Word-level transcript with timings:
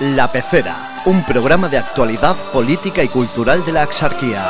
La 0.00 0.30
Pecera, 0.30 1.02
un 1.06 1.24
programa 1.24 1.68
de 1.68 1.76
actualidad 1.76 2.36
política 2.52 3.02
y 3.02 3.08
cultural 3.08 3.64
de 3.64 3.72
la 3.72 3.82
Axarquía. 3.82 4.48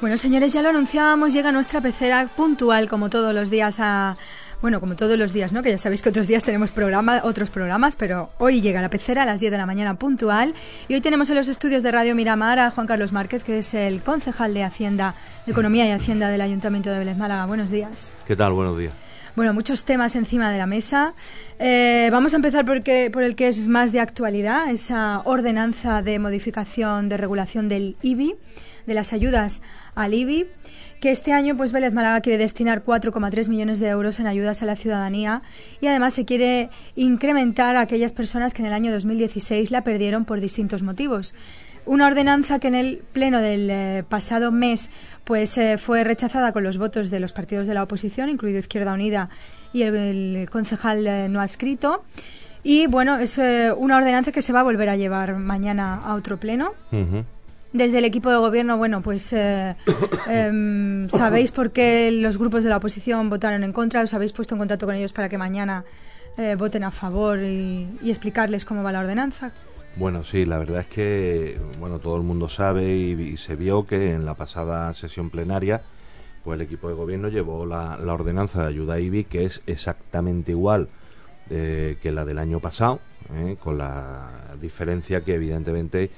Bueno, 0.00 0.16
señores, 0.16 0.52
ya 0.52 0.62
lo 0.62 0.68
anunciábamos, 0.68 1.32
llega 1.32 1.50
nuestra 1.50 1.80
pecera 1.80 2.28
puntual, 2.36 2.88
como 2.88 3.10
todos 3.10 3.34
los 3.34 3.50
días 3.50 3.80
a... 3.80 4.16
Bueno, 4.60 4.80
como 4.80 4.96
todos 4.96 5.16
los 5.16 5.32
días, 5.32 5.52
¿no? 5.52 5.62
Que 5.62 5.70
ya 5.70 5.78
sabéis 5.78 6.02
que 6.02 6.08
otros 6.08 6.26
días 6.26 6.42
tenemos 6.42 6.72
programa, 6.72 7.20
otros 7.22 7.48
programas, 7.48 7.94
pero 7.94 8.30
hoy 8.38 8.60
llega 8.60 8.82
la 8.82 8.90
pecera 8.90 9.22
a 9.22 9.26
las 9.26 9.38
10 9.38 9.52
de 9.52 9.58
la 9.58 9.66
mañana 9.66 9.94
puntual. 9.94 10.52
Y 10.88 10.94
hoy 10.94 11.00
tenemos 11.00 11.30
en 11.30 11.36
los 11.36 11.46
estudios 11.46 11.84
de 11.84 11.92
Radio 11.92 12.16
Miramar 12.16 12.58
a 12.58 12.72
Juan 12.72 12.88
Carlos 12.88 13.12
Márquez, 13.12 13.44
que 13.44 13.58
es 13.58 13.72
el 13.74 14.02
concejal 14.02 14.54
de 14.54 14.64
Hacienda, 14.64 15.14
de 15.46 15.52
Economía 15.52 15.86
y 15.86 15.92
Hacienda 15.92 16.28
del 16.28 16.40
Ayuntamiento 16.40 16.90
de 16.90 16.98
Vélez 16.98 17.16
Málaga. 17.16 17.46
Buenos 17.46 17.70
días. 17.70 18.18
¿Qué 18.26 18.34
tal? 18.34 18.52
Buenos 18.52 18.76
días. 18.76 18.94
Bueno, 19.36 19.54
muchos 19.54 19.84
temas 19.84 20.16
encima 20.16 20.50
de 20.50 20.58
la 20.58 20.66
mesa. 20.66 21.12
Eh, 21.60 22.08
vamos 22.10 22.32
a 22.32 22.36
empezar 22.36 22.64
porque, 22.64 23.10
por 23.12 23.22
el 23.22 23.36
que 23.36 23.46
es 23.46 23.68
más 23.68 23.92
de 23.92 24.00
actualidad, 24.00 24.68
esa 24.68 25.20
ordenanza 25.20 26.02
de 26.02 26.18
modificación 26.18 27.08
de 27.08 27.16
regulación 27.16 27.68
del 27.68 27.96
IBI, 28.02 28.34
de 28.86 28.94
las 28.94 29.12
ayudas 29.12 29.62
al 29.94 30.14
IBI, 30.14 30.48
que 31.00 31.10
este 31.10 31.32
año 31.32 31.56
pues 31.56 31.72
Vélez 31.72 31.92
Málaga 31.92 32.20
quiere 32.20 32.38
destinar 32.38 32.82
4,3 32.84 33.48
millones 33.48 33.78
de 33.78 33.88
euros 33.88 34.18
en 34.18 34.26
ayudas 34.26 34.62
a 34.62 34.66
la 34.66 34.76
ciudadanía 34.76 35.42
y 35.80 35.86
además 35.86 36.14
se 36.14 36.24
quiere 36.24 36.70
incrementar 36.96 37.76
a 37.76 37.80
aquellas 37.82 38.12
personas 38.12 38.54
que 38.54 38.62
en 38.62 38.66
el 38.66 38.74
año 38.74 38.92
2016 38.92 39.70
la 39.70 39.84
perdieron 39.84 40.24
por 40.24 40.40
distintos 40.40 40.82
motivos. 40.82 41.34
Una 41.86 42.06
ordenanza 42.06 42.58
que 42.58 42.68
en 42.68 42.74
el 42.74 42.98
pleno 43.12 43.40
del 43.40 43.70
eh, 43.70 44.04
pasado 44.08 44.50
mes 44.50 44.90
pues 45.24 45.56
eh, 45.56 45.78
fue 45.78 46.04
rechazada 46.04 46.52
con 46.52 46.62
los 46.62 46.78
votos 46.78 47.10
de 47.10 47.20
los 47.20 47.32
partidos 47.32 47.66
de 47.66 47.74
la 47.74 47.82
oposición, 47.82 48.28
incluido 48.28 48.58
Izquierda 48.58 48.92
Unida 48.92 49.30
y 49.72 49.82
el, 49.82 50.48
concejal 50.50 51.06
eh, 51.06 51.28
no 51.28 51.40
adscrito. 51.40 52.04
Y 52.64 52.88
bueno, 52.88 53.16
es 53.18 53.40
una 53.78 53.96
ordenanza 53.96 54.32
que 54.32 54.42
se 54.42 54.52
va 54.52 54.60
a 54.60 54.62
volver 54.64 54.88
a 54.88 54.96
llevar 54.96 55.36
mañana 55.36 55.94
a 55.94 56.14
otro 56.14 56.38
pleno. 56.38 56.72
Desde 57.72 57.98
el 57.98 58.04
equipo 58.04 58.30
de 58.30 58.38
gobierno, 58.38 58.76
bueno, 58.78 59.02
pues 59.02 59.32
em, 60.26 61.08
sabéis 61.08 61.52
por 61.52 61.70
qué 61.70 62.10
los 62.10 62.38
grupos 62.38 62.64
de 62.64 62.70
la 62.70 62.78
oposición 62.78 63.28
votaron 63.30 63.62
en 63.64 63.72
contra, 63.72 64.02
os 64.02 64.14
habéis 64.14 64.32
puesto 64.32 64.54
en 64.54 64.60
contacto 64.60 64.86
con 64.86 64.94
ellos 64.94 65.12
para 65.12 65.28
que 65.28 65.38
mañana 65.38 65.84
voten 66.56 66.84
a 66.84 66.92
favor 66.92 67.40
y, 67.40 67.88
y 68.00 68.10
explicarles 68.10 68.64
cómo 68.64 68.84
va 68.84 68.92
la 68.92 69.00
ordenanza. 69.00 69.50
Bueno, 69.98 70.22
sí, 70.22 70.44
la 70.44 70.58
verdad 70.58 70.82
es 70.82 70.86
que 70.86 71.58
bueno 71.80 71.98
todo 71.98 72.16
el 72.16 72.22
mundo 72.22 72.48
sabe 72.48 72.94
y, 72.94 73.36
se 73.36 73.56
vio 73.56 73.84
que 73.84 74.12
en 74.12 74.24
la 74.24 74.34
pasada 74.34 74.94
sesión 74.94 75.28
plenaria 75.28 75.82
pues 76.44 76.54
el 76.54 76.60
equipo 76.60 76.88
de 76.88 76.94
gobierno 76.94 77.28
llevó 77.28 77.66
la, 77.66 77.96
ordenanza 78.06 78.62
de 78.62 78.68
ayuda 78.68 78.94
a 78.94 79.00
IBI 79.00 79.24
que 79.24 79.44
es 79.44 79.60
exactamente 79.66 80.52
igual 80.52 80.88
eh, 81.50 81.96
que 82.00 82.12
la 82.12 82.24
del 82.24 82.38
año 82.38 82.60
pasado, 82.60 83.00
eh, 83.34 83.56
con 83.58 83.76
la 83.76 84.28
diferencia 84.60 85.22
que 85.22 85.34
evidentemente 85.34 86.10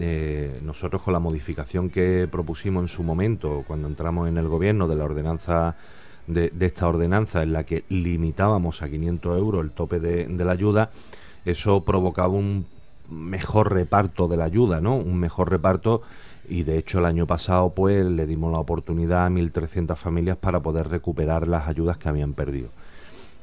eh, 0.00 0.60
nosotros 0.62 1.02
con 1.02 1.12
la 1.12 1.20
modificación 1.20 1.90
que 1.90 2.28
propusimos 2.30 2.82
en 2.82 2.88
su 2.88 3.02
momento 3.02 3.64
cuando 3.66 3.88
entramos 3.88 4.28
en 4.28 4.38
el 4.38 4.48
gobierno 4.48 4.88
de 4.88 4.96
la 4.96 5.04
ordenanza 5.04 5.76
de, 6.26 6.52
esta 6.60 6.88
ordenanza 6.88 7.42
en 7.42 7.52
la 7.52 7.64
que 7.64 7.84
limitábamos 7.88 8.82
a 8.82 8.88
500 8.88 9.38
euros 9.38 9.64
el 9.64 9.70
tope 9.70 9.98
de 9.98 10.44
la 10.44 10.52
ayuda, 10.52 10.90
eso 11.44 11.84
provocaba 11.84 12.34
un 12.34 12.66
mejor 13.10 13.72
reparto 13.72 14.28
de 14.28 14.36
la 14.36 14.44
ayuda, 14.44 14.80
¿no? 14.80 14.96
Un 14.96 15.18
mejor 15.18 15.50
reparto 15.50 16.02
y 16.48 16.62
de 16.62 16.78
hecho 16.78 16.98
el 16.98 17.04
año 17.04 17.26
pasado 17.26 17.70
pues 17.70 18.04
le 18.04 18.26
dimos 18.26 18.52
la 18.52 18.60
oportunidad 18.60 19.26
a 19.26 19.30
1.300 19.30 19.96
familias 19.96 20.36
para 20.36 20.60
poder 20.60 20.88
recuperar 20.88 21.48
las 21.48 21.68
ayudas 21.68 21.98
que 21.98 22.08
habían 22.08 22.34
perdido. 22.34 22.68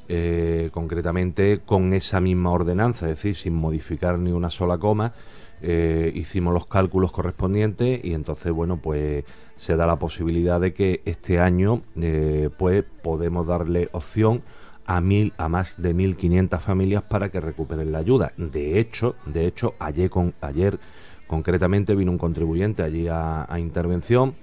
Eh, 0.07 0.69
concretamente 0.71 1.61
con 1.65 1.93
esa 1.93 2.21
misma 2.21 2.51
ordenanza, 2.51 3.09
es 3.09 3.17
decir, 3.17 3.35
sin 3.35 3.55
modificar 3.55 4.19
ni 4.19 4.31
una 4.31 4.51
sola 4.51 4.77
coma, 4.77 5.13
eh, 5.67 6.11
hicimos 6.13 6.53
los 6.53 6.67
cálculos 6.67 7.11
correspondientes 7.11 7.99
y 8.05 8.13
entonces, 8.13 8.51
bueno, 8.51 8.77
pues 8.77 9.25
se 9.55 9.75
da 9.75 9.87
la 9.87 9.95
posibilidad 9.95 10.61
de 10.61 10.75
que 10.75 11.01
este 11.05 11.39
año 11.39 11.81
eh, 11.99 12.51
pues 12.55 12.83
podemos 13.01 13.47
darle 13.47 13.89
opción 13.91 14.43
a 14.85 15.01
mil 15.01 15.33
a 15.37 15.49
más 15.49 15.81
de 15.81 15.95
1.500 15.95 16.59
familias 16.59 17.01
para 17.01 17.29
que 17.29 17.39
recuperen 17.39 17.91
la 17.91 17.97
ayuda. 17.97 18.31
De 18.37 18.79
hecho, 18.79 19.15
de 19.25 19.47
hecho 19.47 19.73
ayer, 19.79 20.11
con, 20.11 20.35
ayer 20.39 20.77
concretamente 21.25 21.95
vino 21.95 22.11
un 22.11 22.19
contribuyente 22.19 22.83
allí 22.83 23.07
a, 23.09 23.47
intervención 23.57 24.35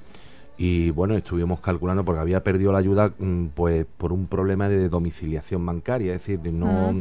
y 0.59 0.91
bueno, 0.91 1.15
estuvimos 1.15 1.61
calculando 1.61 2.05
porque 2.05 2.21
había 2.21 2.43
perdido 2.43 2.73
la 2.73 2.79
ayuda 2.79 3.13
mm, 3.17 3.47
pues 3.55 3.87
por 3.97 4.13
un 4.13 4.27
problema 4.27 4.69
de 4.69 4.89
domiciliación 4.89 5.65
bancaria, 5.65 6.17
es 6.17 6.27
decir, 6.27 6.53
no 6.53 7.01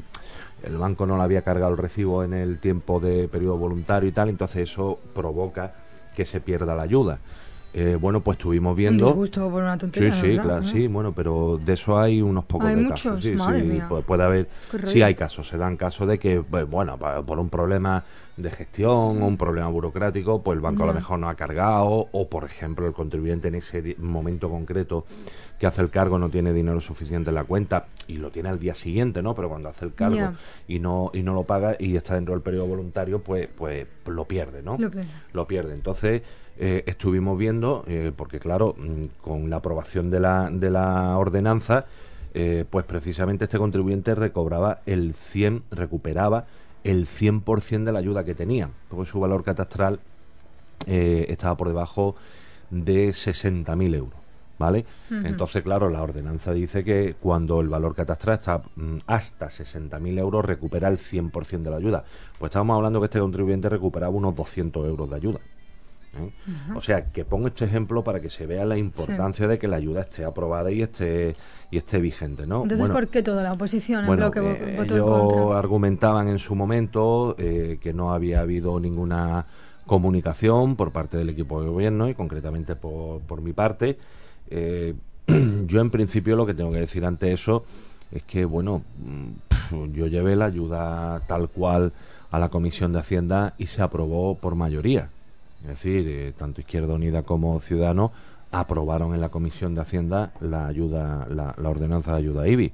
el 0.64 0.78
banco 0.78 1.06
no 1.06 1.18
le 1.18 1.24
había 1.24 1.42
cargado 1.42 1.72
el 1.72 1.78
recibo 1.78 2.24
en 2.24 2.34
el 2.34 2.60
tiempo 2.60 3.00
de 3.00 3.28
periodo 3.28 3.58
voluntario 3.58 4.10
y 4.10 4.12
tal, 4.12 4.30
entonces 4.30 4.70
eso 4.70 5.00
provoca 5.14 5.74
que 6.16 6.26
se 6.26 6.42
pierda 6.42 6.76
la 6.76 6.84
ayuda. 6.84 7.20
Eh, 7.74 7.98
bueno, 8.00 8.20
pues 8.20 8.38
estuvimos 8.38 8.76
viendo. 8.76 9.14
Un 9.14 9.30
por 9.30 9.64
una 9.64 9.78
tontería. 9.78 10.14
Sí, 10.14 10.34
sí, 10.34 10.38
claro, 10.38 10.64
sí, 10.64 10.88
bueno, 10.88 11.14
pero 11.14 11.60
de 11.64 11.74
eso 11.74 11.98
hay 11.98 12.22
unos 12.22 12.44
pocos 12.46 12.68
hay 12.68 12.76
de 12.76 12.82
muchos, 12.82 13.02
casos. 13.04 13.24
Sí, 13.24 13.32
madre 13.32 13.62
sí, 13.62 13.68
mía. 13.68 13.88
Puede, 14.06 14.24
haber. 14.24 14.50
Sí, 14.84 15.02
hay 15.02 15.16
casos, 15.16 15.48
se 15.48 15.58
dan 15.58 15.78
casos 15.78 16.08
de 16.08 16.20
que, 16.20 16.42
pues, 16.42 16.70
bueno, 16.70 16.98
por 16.98 17.40
un 17.40 17.50
problema 17.50 18.04
de 18.38 18.50
gestión 18.50 19.22
o 19.22 19.28
un 19.28 19.38
problema 19.38 19.68
burocrático, 19.68 20.42
pues 20.42 20.56
el 20.56 20.62
banco 20.62 20.84
a 20.84 20.88
lo 20.88 20.94
mejor 20.94 21.20
no 21.20 21.30
ha 21.30 21.36
cargado, 21.36 22.08
o 22.12 22.28
por 22.28 22.44
ejemplo, 22.44 22.88
el 22.88 22.94
contribuyente 22.94 23.50
en 23.50 23.56
ese 23.56 23.96
momento 24.00 24.50
concreto 24.50 25.06
que 25.60 25.68
hace 25.68 25.82
el 25.82 25.90
cargo 25.90 26.18
no 26.18 26.30
tiene 26.30 26.54
dinero 26.54 26.82
suficiente 26.82 27.30
en 27.30 27.36
la 27.36 27.44
cuenta 27.44 27.86
y 28.08 28.18
lo 28.18 28.32
tiene 28.32 28.50
al 28.50 28.60
día 28.60 28.74
siguiente, 28.74 29.22
¿no? 29.22 29.36
Pero 29.36 29.50
cuando 29.50 29.70
hace 29.70 29.86
el 29.86 29.94
cargo 29.94 30.34
y 30.68 30.80
no 30.80 31.12
y 31.14 31.22
no 31.22 31.34
lo 31.34 31.44
paga 31.44 31.76
y 31.78 31.96
está 31.96 32.16
dentro 32.16 32.34
del 32.34 32.42
periodo 32.42 32.68
voluntario, 32.68 33.20
pues 33.20 33.48
pues 33.56 33.86
lo 34.08 34.26
pierde, 34.26 34.62
¿no? 34.64 34.78
Lo 35.34 35.48
pierde. 35.48 35.74
Entonces, 35.74 36.24
eh, 36.58 36.84
estuvimos 36.86 37.38
viendo, 37.38 37.84
eh, 37.88 38.12
porque 38.16 38.40
claro, 38.40 38.76
mm, 38.78 39.06
con 39.22 39.50
la 39.50 39.58
aprobación 39.58 40.10
de 40.10 40.20
la, 40.20 40.50
de 40.52 40.70
la 40.70 41.18
ordenanza, 41.18 41.86
eh, 42.34 42.66
pues 42.70 42.86
precisamente 42.86 43.46
este 43.46 43.58
contribuyente 43.58 44.16
recobraba 44.16 44.82
el 44.86 45.14
100, 45.14 45.64
recuperaba 45.72 46.46
el 46.84 47.08
100% 47.08 47.84
de 47.86 47.92
la 47.92 48.00
ayuda 48.00 48.24
que 48.24 48.36
tenía, 48.36 48.70
porque 48.90 49.10
su 49.10 49.20
valor 49.20 49.44
catastral 49.44 50.00
estaba 50.88 51.56
por 51.56 51.68
debajo 51.68 52.16
de 52.72 53.10
60.000 53.10 53.96
euros. 53.96 54.20
¿Vale? 54.58 54.86
Entonces, 55.10 55.64
claro, 55.64 55.90
la 55.90 56.04
ordenanza 56.04 56.54
dice 56.54 56.84
que 56.84 57.16
cuando 57.20 57.62
el 57.62 57.68
valor 57.68 57.96
catastral 57.96 58.38
está 58.38 58.62
mm, 58.76 58.98
hasta 59.08 59.48
60.000 59.48 60.20
euros, 60.20 60.46
recupera 60.46 60.88
el 60.88 61.00
100% 61.00 61.62
de 61.62 61.70
la 61.72 61.78
ayuda. 61.78 62.04
Pues 62.38 62.52
estábamos 62.52 62.76
hablando 62.76 63.00
que 63.00 63.06
este 63.06 63.20
contribuyente 63.20 63.70
recuperaba 63.70 64.14
unos 64.14 64.36
200 64.36 64.86
euros 64.86 65.10
de 65.10 65.16
ayuda. 65.16 65.40
¿Eh? 66.18 66.32
O 66.76 66.82
sea, 66.82 67.06
que 67.06 67.26
pongo 67.26 67.48
este 67.48 67.66
ejemplo 67.66 68.04
para 68.04 68.20
que 68.20 68.30
se 68.30 68.46
vea 68.46 68.66
la 68.66 68.78
importancia 68.78 69.48
de 69.48 69.58
que 69.58 69.68
la 69.68 69.78
ayuda 69.78 70.02
esté 70.02 70.26
aprobada 70.26 70.72
y 70.72 70.82
esté 70.82 71.36
y 71.70 71.78
esté 71.78 72.00
vigente, 72.00 72.46
¿no? 72.46 72.64
Entonces, 72.64 72.90
¿por 72.90 73.08
qué 73.08 73.24
toda 73.24 73.44
la 73.44 73.54
oposición 73.54 74.06
bueno, 74.06 74.32
que 74.32 74.40
eh, 74.40 74.78
ellos 74.84 75.56
argumentaban 75.56 76.28
en 76.28 76.40
su 76.40 76.56
momento 76.56 77.36
eh, 77.38 77.78
que 77.82 77.94
no 77.94 78.14
había 78.14 78.42
habido 78.42 78.80
ninguna 78.80 79.46
comunicación 79.86 80.76
por 80.76 80.92
parte 80.92 81.18
del 81.18 81.30
equipo 81.30 81.62
de 81.62 81.70
gobierno 81.70 82.10
y 82.10 82.14
concretamente 82.14 82.76
por, 82.76 83.22
por 83.22 83.42
mi 83.42 83.54
parte. 83.54 83.98
yo 85.68 85.82
en 85.82 85.90
principio 85.92 86.36
lo 86.36 86.46
que 86.46 86.54
tengo 86.54 86.72
que 86.72 86.80
decir 86.80 87.06
ante 87.06 87.32
eso 87.32 87.64
es 88.12 88.24
que, 88.24 88.46
bueno, 88.46 88.84
mm, 88.98 89.94
yo 89.94 90.08
llevé 90.08 90.36
la 90.36 90.46
ayuda 90.46 91.22
tal 91.28 91.50
cual 91.50 91.94
a 92.30 92.40
la 92.40 92.50
Comisión 92.50 92.94
de 92.94 93.00
Hacienda 93.00 93.54
y 93.58 93.68
se 93.68 93.82
aprobó 93.82 94.36
por 94.36 94.56
mayoría. 94.56 95.10
Es 95.64 95.68
decir, 95.68 96.08
eh, 96.08 96.34
tanto 96.36 96.62
Izquierda 96.62 96.94
Unida 96.94 97.24
como 97.24 97.60
Ciudadanos 97.60 98.12
aprobaron 98.52 99.14
en 99.14 99.22
la 99.22 99.30
Comisión 99.30 99.74
de 99.76 99.82
Hacienda 99.82 100.34
la 100.42 100.68
ayuda, 100.68 101.28
la, 101.30 101.56
ordenanza 101.70 102.12
de 102.12 102.18
ayuda 102.18 102.48
IBI. 102.48 102.74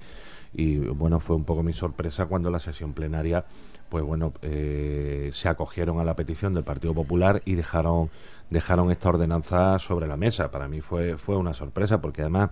Y 0.54 0.78
bueno, 0.78 1.20
fue 1.20 1.36
un 1.36 1.44
poco 1.44 1.62
mi 1.62 1.74
sorpresa 1.74 2.26
cuando 2.26 2.50
la 2.50 2.60
sesión 2.60 2.94
plenaria, 2.94 3.46
pues 3.90 4.04
bueno, 4.04 4.34
eh, 4.42 5.30
se 5.34 5.50
acogieron 5.50 6.00
a 6.00 6.04
la 6.04 6.16
petición 6.16 6.54
del 6.54 6.64
Partido 6.64 6.94
Popular 6.96 7.44
y 7.46 7.54
dejaron, 7.56 8.10
dejaron 8.50 8.90
esta 8.90 9.10
ordenanza 9.10 9.78
sobre 9.78 10.08
la 10.08 10.18
mesa. 10.18 10.50
Para 10.50 10.68
mí 10.68 10.82
fue, 10.82 11.18
fue 11.18 11.38
una 11.38 11.54
sorpresa 11.54 12.02
porque 12.02 12.22
además 12.22 12.52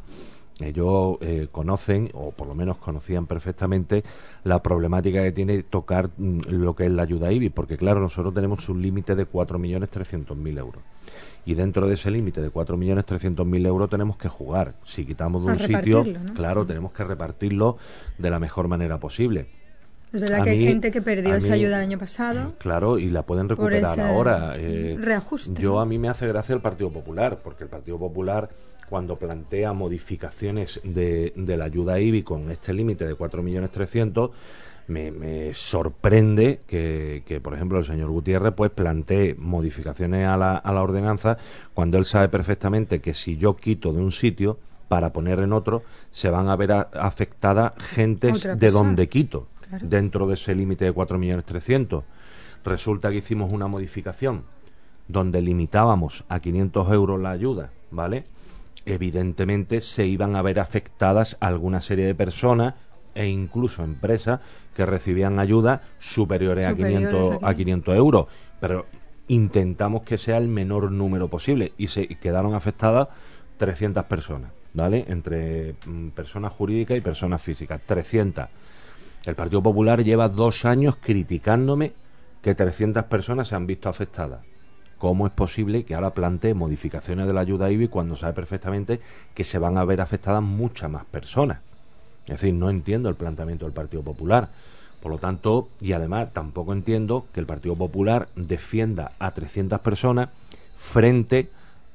ellos 0.60 1.18
eh, 1.22 1.48
conocen, 1.52 2.10
o 2.14 2.32
por 2.32 2.48
lo 2.48 2.56
menos 2.56 2.78
conocían 2.78 3.28
perfectamente, 3.28 4.04
la 4.44 4.62
problemática 4.62 5.22
que 5.22 5.32
tiene 5.32 5.64
tocar 5.64 6.10
mm, 6.18 6.42
lo 6.48 6.76
que 6.76 6.86
es 6.86 6.92
la 6.92 7.04
ayuda 7.04 7.32
IBI, 7.32 7.50
porque 7.50 7.78
claro, 7.78 8.00
nosotros 8.00 8.34
tenemos 8.34 8.68
un 8.70 8.82
límite 8.82 9.16
de 9.16 9.28
4.300.000 9.28 10.58
euros. 10.58 10.84
Y 11.46 11.54
dentro 11.54 11.88
de 11.88 11.94
ese 11.94 12.10
límite 12.10 12.42
de 12.42 12.52
4.300.000 12.52 13.68
euros 13.68 13.90
tenemos 13.90 14.18
que 14.18 14.30
jugar. 14.30 14.74
Si 14.84 15.06
quitamos 15.06 15.46
de 15.46 15.52
un 15.52 15.60
sitio, 15.60 16.04
claro, 16.34 16.66
tenemos 16.66 16.92
que 16.92 17.04
repartirlo 17.04 17.78
de 18.18 18.30
la 18.32 18.40
mejor 18.40 18.68
manera 18.68 19.00
posible. 19.00 19.48
Es 20.12 20.22
verdad 20.22 20.44
que 20.44 20.52
hay 20.52 20.66
gente 20.66 20.92
que 20.92 21.02
perdió 21.02 21.36
esa 21.36 21.54
ayuda 21.54 21.78
el 21.78 21.84
año 21.84 21.98
pasado. 21.98 22.54
Claro, 22.60 22.98
y 22.98 23.10
la 23.10 23.24
pueden 23.24 23.50
recuperar 23.50 24.00
ahora. 24.00 24.54
Eh, 24.56 24.98
reajuste. 24.98 25.62
Yo 25.62 25.80
a 25.80 25.86
mí 25.86 26.00
me 26.00 26.08
hace 26.08 26.26
gracia 26.28 26.56
el 26.56 26.62
Partido 26.62 26.90
Popular, 26.90 27.42
porque 27.44 27.66
el 27.66 27.70
Partido 27.70 28.00
Popular 28.00 28.50
cuando 28.90 29.18
plantea 29.18 29.74
modificaciones 29.74 30.80
de, 30.84 31.34
de 31.36 31.58
la 31.58 31.66
ayuda 31.66 32.00
IBI 32.00 32.24
con 32.24 32.52
este 32.52 32.74
límite 32.74 33.06
de 33.06 33.16
4.300.000, 33.16 34.32
me, 34.88 35.12
me 35.12 35.54
sorprende 35.54 36.62
que, 36.68 37.24
que, 37.26 37.42
por 37.42 37.54
ejemplo, 37.54 37.80
el 37.80 37.86
señor 37.86 38.10
Gutiérrez 38.10 38.54
pues 38.56 38.72
plantee 38.72 39.36
modificaciones 39.36 40.28
a 40.28 40.38
la, 40.38 40.58
a 40.58 40.74
la 40.74 40.84
ordenanza 40.84 41.38
cuando 41.74 41.98
él 41.98 42.06
sabe 42.06 42.30
perfectamente 42.30 43.02
que 43.02 43.14
si 43.14 43.38
yo 43.38 43.56
quito 43.56 43.94
de 43.94 44.02
un 44.02 44.12
sitio 44.12 44.60
para 44.88 45.12
poner 45.12 45.40
en 45.40 45.54
otro, 45.54 45.82
se 46.12 46.30
van 46.30 46.50
a 46.50 46.56
ver 46.56 46.72
a, 46.72 46.82
afectadas 46.82 47.74
gentes 47.80 48.48
de 48.58 48.70
donde 48.70 49.08
quito, 49.08 49.48
claro. 49.68 49.88
dentro 49.88 50.28
de 50.28 50.36
ese 50.36 50.54
límite 50.54 50.86
de 50.86 50.94
4.300.000. 50.94 52.04
Resulta 52.64 53.10
que 53.10 53.18
hicimos 53.18 53.52
una 53.52 53.68
modificación 53.68 54.44
donde 55.08 55.42
limitábamos 55.42 56.24
a 56.30 56.40
500 56.40 56.92
euros 56.92 57.20
la 57.22 57.32
ayuda, 57.32 57.72
¿vale? 57.92 58.24
Evidentemente 58.86 59.82
se 59.82 60.06
iban 60.06 60.36
a 60.36 60.42
ver 60.42 60.60
afectadas 60.60 61.38
alguna 61.40 61.82
serie 61.82 62.06
de 62.06 62.16
personas 62.16 62.76
e 63.16 63.28
incluso 63.28 63.84
empresas 63.84 64.42
que 64.76 64.86
recibían 64.86 65.40
ayuda 65.40 65.82
superiores, 66.00 66.68
superiores 66.68 66.68
a, 66.68 66.76
500, 67.12 67.44
a 67.44 67.56
500 67.56 67.96
euros. 67.96 68.28
Pero 68.60 68.86
intentamos 69.28 70.04
que 70.04 70.18
sea 70.18 70.38
el 70.38 70.48
menor 70.48 70.92
número 70.92 71.28
posible 71.28 71.74
y 71.78 71.88
se 71.88 72.08
quedaron 72.08 72.54
afectadas 72.54 73.08
300 73.58 74.04
personas, 74.06 74.52
¿vale? 74.74 75.06
Entre 75.08 75.76
mm, 75.86 76.10
personas 76.10 76.52
jurídicas 76.54 76.98
y 76.98 77.02
personas 77.02 77.42
físicas, 77.42 77.82
300. 77.86 78.48
El 79.26 79.36
Partido 79.36 79.64
Popular 79.64 80.04
lleva 80.04 80.30
dos 80.30 80.66
años 80.66 80.98
criticándome 80.98 81.94
que 82.42 82.54
300 82.54 83.06
personas 83.06 83.48
se 83.48 83.56
han 83.56 83.66
visto 83.66 83.90
afectadas. 83.90 84.42
¿Cómo 85.06 85.28
es 85.28 85.34
posible 85.34 85.84
que 85.84 85.94
ahora 85.94 86.16
plantee 86.16 86.56
modificaciones 86.56 87.28
de 87.28 87.34
la 87.34 87.42
ayuda 87.42 87.70
IBI 87.70 87.90
cuando 87.90 88.16
sabe 88.16 88.34
perfectamente 88.34 89.00
que 89.36 89.44
se 89.44 89.60
van 89.60 89.78
a 89.78 89.86
ver 89.86 90.02
afectadas 90.02 90.42
muchas 90.42 90.90
más 90.90 91.06
personas? 91.06 91.60
Es 92.26 92.42
decir, 92.42 92.56
no 92.56 92.72
entiendo 92.72 93.08
el 93.08 93.14
planteamiento 93.14 93.66
del 93.66 93.74
Partido 93.76 94.02
Popular. 94.02 94.50
Por 95.04 95.12
lo 95.12 95.20
tanto, 95.20 95.70
y 95.80 95.92
además 95.92 96.34
tampoco 96.34 96.74
entiendo 96.74 97.28
que 97.34 97.40
el 97.40 97.46
Partido 97.46 97.76
Popular 97.76 98.30
defienda 98.36 99.12
a 99.20 99.30
300 99.30 99.80
personas 99.82 100.30
frente 100.76 101.52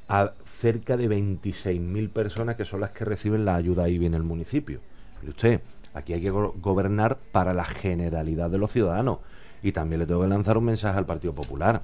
a 0.08 0.30
cerca 0.60 0.96
de 0.96 1.08
26.000 1.08 2.10
personas 2.10 2.54
que 2.54 2.64
son 2.64 2.78
las 2.78 2.90
que 2.90 3.04
reciben 3.04 3.44
la 3.44 3.56
ayuda 3.56 3.88
IBI 3.88 4.06
en 4.06 4.14
el 4.14 4.22
municipio. 4.22 4.78
Y 5.26 5.30
usted, 5.30 5.62
aquí 5.94 6.12
hay 6.12 6.20
que 6.20 6.30
go 6.30 6.54
gobernar 6.62 7.18
para 7.32 7.54
la 7.54 7.64
generalidad 7.64 8.50
de 8.50 8.58
los 8.58 8.70
ciudadanos. 8.70 9.18
Y 9.64 9.72
también 9.72 9.98
le 9.98 10.06
tengo 10.06 10.20
que 10.20 10.28
lanzar 10.28 10.56
un 10.56 10.66
mensaje 10.66 10.96
al 10.96 11.06
Partido 11.06 11.32
Popular. 11.32 11.82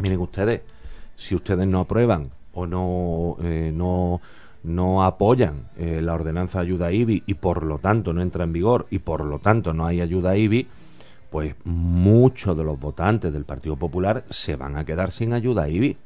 Miren 0.00 0.20
ustedes, 0.20 0.62
si 1.16 1.34
ustedes 1.34 1.66
no 1.66 1.80
aprueban 1.80 2.30
o 2.54 2.66
no, 2.66 3.36
eh, 3.42 3.72
no 3.74 4.20
no 4.62 5.04
apoyan 5.04 5.68
eh, 5.76 6.00
la 6.02 6.14
ordenanza 6.14 6.58
de 6.58 6.66
ayuda 6.66 6.92
IBI 6.92 7.22
y 7.26 7.34
por 7.34 7.64
lo 7.64 7.78
tanto 7.78 8.12
no 8.12 8.22
entra 8.22 8.44
en 8.44 8.52
vigor 8.52 8.86
y 8.90 8.98
por 8.98 9.24
lo 9.24 9.38
tanto 9.38 9.72
no 9.72 9.86
hay 9.86 10.00
ayuda 10.00 10.36
IBI, 10.36 10.66
pues 11.30 11.54
muchos 11.64 12.56
de 12.56 12.64
los 12.64 12.78
votantes 12.78 13.32
del 13.32 13.44
Partido 13.44 13.76
Popular 13.76 14.24
se 14.28 14.56
van 14.56 14.76
a 14.76 14.84
quedar 14.84 15.12
sin 15.12 15.32
ayuda 15.32 15.68
IBI. 15.68 15.96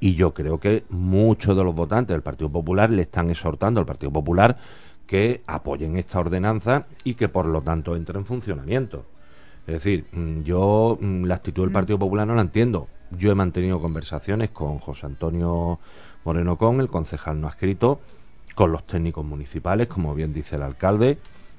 Y 0.00 0.14
yo 0.14 0.34
creo 0.34 0.58
que 0.58 0.84
muchos 0.88 1.56
de 1.56 1.62
los 1.62 1.74
votantes 1.74 2.14
del 2.14 2.22
Partido 2.22 2.50
Popular 2.50 2.90
le 2.90 3.02
están 3.02 3.30
exhortando 3.30 3.78
al 3.78 3.86
Partido 3.86 4.10
Popular 4.10 4.56
que 5.06 5.42
apoyen 5.46 5.96
esta 5.96 6.18
ordenanza 6.18 6.86
y 7.04 7.14
que 7.14 7.28
por 7.28 7.46
lo 7.46 7.62
tanto 7.62 7.94
entre 7.94 8.18
en 8.18 8.24
funcionamiento. 8.24 9.04
Es 9.66 9.74
decir, 9.74 10.06
mm, 10.10 10.42
yo 10.42 10.98
mm, 11.00 11.24
la 11.24 11.36
actitud 11.36 11.62
del 11.62 11.70
mm. 11.70 11.74
Partido 11.74 11.98
Popular 11.98 12.26
no 12.26 12.34
la 12.34 12.42
entiendo. 12.42 12.88
Yo 13.18 13.30
he 13.30 13.34
mantenido 13.34 13.80
conversaciones 13.80 14.50
con 14.50 14.78
José 14.78 15.06
Antonio 15.06 15.78
Moreno 16.24 16.56
Con, 16.56 16.80
el 16.80 16.88
concejal 16.88 17.40
no 17.40 17.46
ha 17.46 17.50
escrito, 17.50 18.00
con 18.54 18.72
los 18.72 18.86
técnicos 18.86 19.24
municipales, 19.24 19.88
como 19.88 20.14
bien 20.14 20.32
dice 20.32 20.56
el 20.56 20.62
alcalde, 20.62 21.18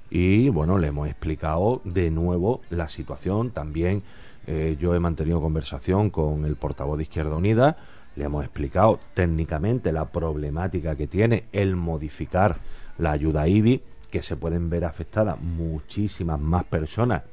y 0.09 0.49
bueno, 0.49 0.77
le 0.77 0.87
hemos 0.87 1.07
explicado 1.07 1.81
de 1.83 2.09
nuevo 2.11 2.61
la 2.69 2.87
situación. 2.87 3.51
También 3.51 4.03
eh, 4.47 4.77
yo 4.79 4.95
he 4.95 4.99
mantenido 4.99 5.41
conversación 5.41 6.09
con 6.09 6.45
el 6.45 6.55
portavoz 6.55 6.97
de 6.97 7.03
Izquierda 7.03 7.35
Unida, 7.35 7.77
le 8.15 8.25
hemos 8.25 8.43
explicado 8.43 8.99
técnicamente 9.13 9.91
la 9.91 10.05
problemática 10.05 10.95
que 10.95 11.07
tiene 11.07 11.45
el 11.51 11.75
modificar 11.75 12.57
la 12.97 13.11
ayuda 13.11 13.47
IBI, 13.47 13.81
que 14.09 14.21
se 14.21 14.37
pueden 14.37 14.69
ver 14.69 14.85
afectadas 14.85 15.39
muchísimas 15.41 16.39
más 16.39 16.63
personas 16.65 17.23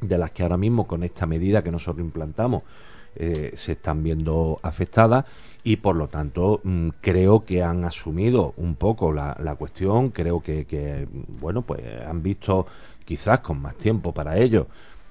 de 0.00 0.18
las 0.18 0.30
que 0.30 0.42
ahora 0.42 0.56
mismo 0.56 0.86
con 0.86 1.02
esta 1.02 1.26
medida 1.26 1.62
que 1.62 1.70
nosotros 1.70 2.04
implantamos 2.04 2.62
eh, 3.16 3.52
se 3.54 3.72
están 3.72 4.02
viendo 4.02 4.58
afectadas 4.62 5.24
y 5.64 5.76
por 5.76 5.96
lo 5.96 6.08
tanto 6.08 6.60
mm, 6.64 6.88
creo 7.00 7.44
que 7.44 7.62
han 7.62 7.84
asumido 7.84 8.54
un 8.56 8.74
poco 8.74 9.12
la, 9.12 9.36
la 9.40 9.54
cuestión, 9.54 10.10
creo 10.10 10.40
que, 10.40 10.64
que, 10.64 11.06
bueno, 11.40 11.62
pues 11.62 11.82
han 12.06 12.22
visto 12.22 12.66
quizás 13.04 13.40
con 13.40 13.60
más 13.60 13.76
tiempo 13.76 14.12
para 14.12 14.38
ello. 14.38 14.66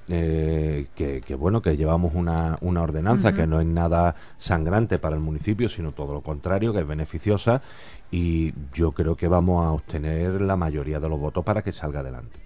Eh, 0.10 0.88
que, 0.96 1.22
que, 1.22 1.36
bueno 1.36 1.62
que 1.62 1.78
llevamos 1.78 2.14
una, 2.16 2.58
una 2.62 2.82
ordenanza 2.82 3.34
que 3.34 3.46
no 3.46 3.62
es 3.62 3.68
nada 3.68 4.16
sangrante 4.36 4.98
para 4.98 5.16
el 5.16 5.22
municipio 5.22 5.70
sino 5.70 5.92
todo 5.92 6.12
lo 6.14 6.22
contrario 6.22 6.74
que 6.74 6.80
es 6.80 6.88
beneficiosa 6.88 7.62
y 8.10 8.52
yo 8.74 8.94
creo 8.94 9.16
que 9.16 9.28
vamos 9.28 9.64
a 9.64 9.72
obtener 9.72 10.42
la 10.42 10.56
mayoría 10.56 11.00
de 11.00 11.08
los 11.08 11.20
votos 11.20 11.46
para 11.46 11.62
que 11.62 11.72
salga 11.72 12.00
adelante 12.00 12.40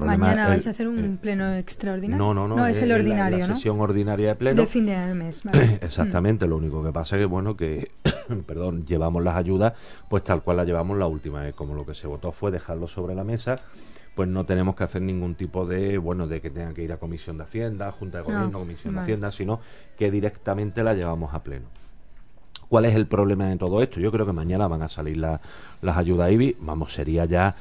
Mañana 0.00 0.48
vais 0.48 0.66
a 0.66 0.70
hacer 0.70 0.88
un 0.88 0.98
eh, 0.98 1.18
pleno 1.20 1.54
extraordinario. 1.54 2.18
No, 2.24 2.34
no, 2.34 2.48
no. 2.48 2.56
No, 2.56 2.66
es 2.66 2.80
el 2.82 2.92
ordinario, 2.92 3.38
la, 3.38 3.48
la 3.48 3.54
sesión 3.54 3.80
ordinaria 3.80 4.28
de 4.28 4.34
pleno. 4.34 4.60
De 4.60 4.66
fin 4.66 4.86
de 4.86 5.14
mes. 5.14 5.42
Exactamente. 5.80 6.46
Lo 6.46 6.56
único 6.56 6.82
que 6.82 6.92
pasa 6.92 7.16
es 7.16 7.20
que, 7.20 7.26
bueno, 7.26 7.56
que, 7.56 7.90
perdón, 8.46 8.84
llevamos 8.86 9.22
las 9.22 9.36
ayudas, 9.36 9.74
pues 10.08 10.24
tal 10.24 10.42
cual 10.42 10.58
las 10.58 10.66
llevamos 10.66 10.98
la 10.98 11.06
última 11.06 11.42
vez. 11.42 11.54
Como 11.54 11.74
lo 11.74 11.86
que 11.86 11.94
se 11.94 12.06
votó 12.06 12.32
fue 12.32 12.50
dejarlo 12.50 12.88
sobre 12.88 13.14
la 13.14 13.24
mesa, 13.24 13.56
pues 14.14 14.28
no 14.28 14.44
tenemos 14.44 14.74
que 14.76 14.84
hacer 14.84 15.02
ningún 15.02 15.34
tipo 15.34 15.66
de, 15.66 15.98
bueno, 15.98 16.26
de 16.26 16.40
que 16.40 16.50
tengan 16.50 16.74
que 16.74 16.82
ir 16.82 16.92
a 16.92 16.98
Comisión 16.98 17.38
de 17.38 17.44
Hacienda, 17.44 17.90
Junta 17.92 18.18
de 18.18 18.24
Gobierno, 18.24 18.58
Comisión 18.58 18.94
de 18.94 19.00
Hacienda, 19.00 19.30
sino 19.30 19.60
que 19.96 20.10
directamente 20.10 20.82
la 20.82 20.94
llevamos 20.94 21.34
a 21.34 21.42
pleno. 21.42 21.66
¿Cuál 22.68 22.84
es 22.84 22.94
el 22.94 23.06
problema 23.06 23.46
de 23.46 23.56
todo 23.56 23.82
esto? 23.82 23.98
Yo 23.98 24.12
creo 24.12 24.24
que 24.24 24.32
mañana 24.32 24.68
van 24.68 24.82
a 24.82 24.88
salir 24.88 25.18
la, 25.18 25.40
las 25.82 25.96
ayudas 25.96 26.30
IBI. 26.30 26.56
Vamos, 26.60 26.92
sería 26.92 27.24
ya 27.24 27.56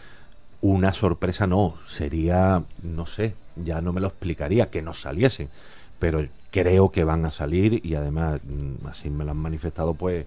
una 0.62 0.92
sorpresa 0.94 1.48
no, 1.48 1.76
sería, 1.88 2.64
no 2.84 3.06
sé, 3.06 3.36
ya 3.56 3.82
no 3.82 3.94
me 3.94 4.02
lo 4.02 4.08
explicaría 4.08 4.70
que 4.70 4.82
no 4.82 4.94
saliesen, 4.94 5.50
pero 6.00 6.26
creo 6.52 6.92
que 6.92 7.04
van 7.04 7.26
a 7.26 7.32
salir 7.32 7.86
y 7.86 7.96
además 7.96 8.42
mm, 8.44 8.88
así 8.88 9.10
me 9.10 9.24
lo 9.24 9.32
han 9.32 9.38
manifestado 9.38 9.94
pues 9.94 10.26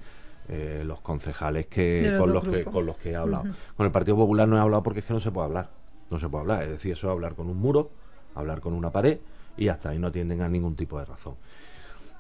eh, 0.49 0.83
los 0.87 1.01
concejales 1.01 1.67
que 1.67 2.17
con 2.19 2.33
los 2.33 2.45
que 2.45 2.65
con 2.65 2.87
los 2.87 2.97
que 2.97 3.11
he 3.11 3.17
hablado. 3.17 3.45
Con 3.77 3.87
el 3.87 3.93
Partido 3.93 4.17
Popular 4.17 4.49
no 4.49 4.57
he 4.57 4.61
hablado 4.61 4.83
porque 4.83 5.01
es 5.01 5.07
que 5.07 5.13
no 5.13 5.21
se 5.21 5.31
puede 5.31 5.47
hablar, 5.47 5.71
no 6.11 6.19
se 6.19 6.29
puede 6.29 6.43
hablar, 6.43 6.63
es 6.65 6.71
decir, 6.71 6.93
eso 6.93 7.09
es 7.09 7.13
hablar 7.13 7.35
con 7.35 7.49
un 7.49 7.59
muro, 7.59 7.91
hablar 8.35 8.61
con 8.61 8.73
una 8.73 8.91
pared 8.91 9.19
y 9.57 9.69
hasta 9.69 9.91
ahí 9.91 9.99
no 9.99 10.11
tienden 10.11 10.41
a 10.41 10.49
ningún 10.49 10.77
tipo 10.77 10.99
de 10.99 11.05
razón. 11.05 11.35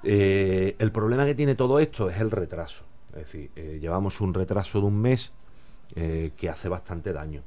Eh, 0.05 0.77
el 0.79 0.93
problema 0.93 1.25
que 1.25 1.35
tiene 1.35 1.55
todo 1.55 1.79
esto 1.79 2.11
es 2.11 2.21
el 2.21 2.31
retraso, 2.31 2.85
es 3.11 3.21
decir, 3.21 3.51
eh, 3.57 3.79
llevamos 3.81 4.21
un 4.21 4.35
retraso 4.35 4.81
de 4.81 4.87
un 4.87 5.01
mes 5.01 5.33
que 5.95 6.49
hace 6.49 6.71
bastante 6.71 7.13
daño 7.13 7.43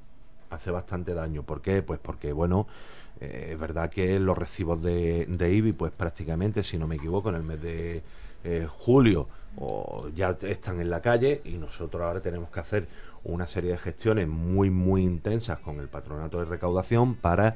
hace 0.56 0.72
bastante 0.72 1.14
daño. 1.14 1.44
¿Por 1.44 1.62
qué? 1.62 1.82
Pues 1.82 2.00
porque, 2.00 2.34
bueno, 2.34 2.68
eh, 3.20 3.50
es 3.52 3.60
verdad 3.60 3.90
que 3.90 4.20
los 4.20 4.38
recibos 4.38 4.82
de, 4.82 5.26
de 5.28 5.54
IBI, 5.54 5.74
pues 5.74 5.92
prácticamente, 5.92 6.64
si 6.64 6.78
no 6.78 6.88
me 6.88 6.96
equivoco, 6.96 7.30
en 7.30 7.36
el 7.36 7.44
mes 7.44 7.62
de 7.62 8.04
eh, 8.44 8.68
julio 8.70 9.28
o 9.58 10.10
ya 10.14 10.38
están 10.42 10.82
en 10.82 10.90
la 10.90 11.02
calle 11.02 11.42
y 11.46 11.54
nosotros 11.54 12.04
ahora 12.04 12.22
tenemos 12.22 12.50
que 12.50 12.60
hacer 12.60 12.88
una 13.24 13.48
serie 13.48 13.72
de 13.72 13.78
gestiones 13.78 14.28
muy, 14.28 14.70
muy 14.70 15.02
intensas 15.02 15.60
con 15.60 15.80
el 15.80 15.88
patronato 15.88 16.40
de 16.40 16.46
recaudación 16.46 17.16
para 17.16 17.56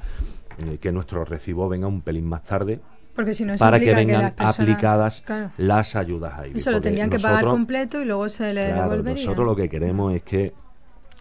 eh, 0.66 0.78
que 0.80 0.92
nuestro 0.92 1.26
recibo 1.26 1.68
venga 1.70 1.88
un 1.88 2.02
pelín 2.02 2.26
más 2.26 2.44
tarde 2.44 2.80
porque 3.14 3.34
si 3.34 3.44
no 3.44 3.56
para 3.58 3.80
que 3.80 3.94
vengan 3.94 4.34
aplicadas 4.38 5.24
las 5.58 5.96
ayudas 5.98 6.40
a 6.40 6.48
IBI. 6.48 6.58
Eso 6.58 6.72
lo 6.72 6.80
tendrían 6.80 7.10
que 7.10 7.20
pagar 7.20 7.44
completo 7.44 8.02
y 8.02 8.06
luego 8.06 8.30
se 8.30 8.54
le 8.54 8.68
claro, 8.68 8.90
devolvería. 8.90 9.26
Nosotros 9.26 9.46
lo 9.46 9.56
que 9.56 9.68
queremos 9.68 10.16
es 10.16 10.24
que 10.24 10.54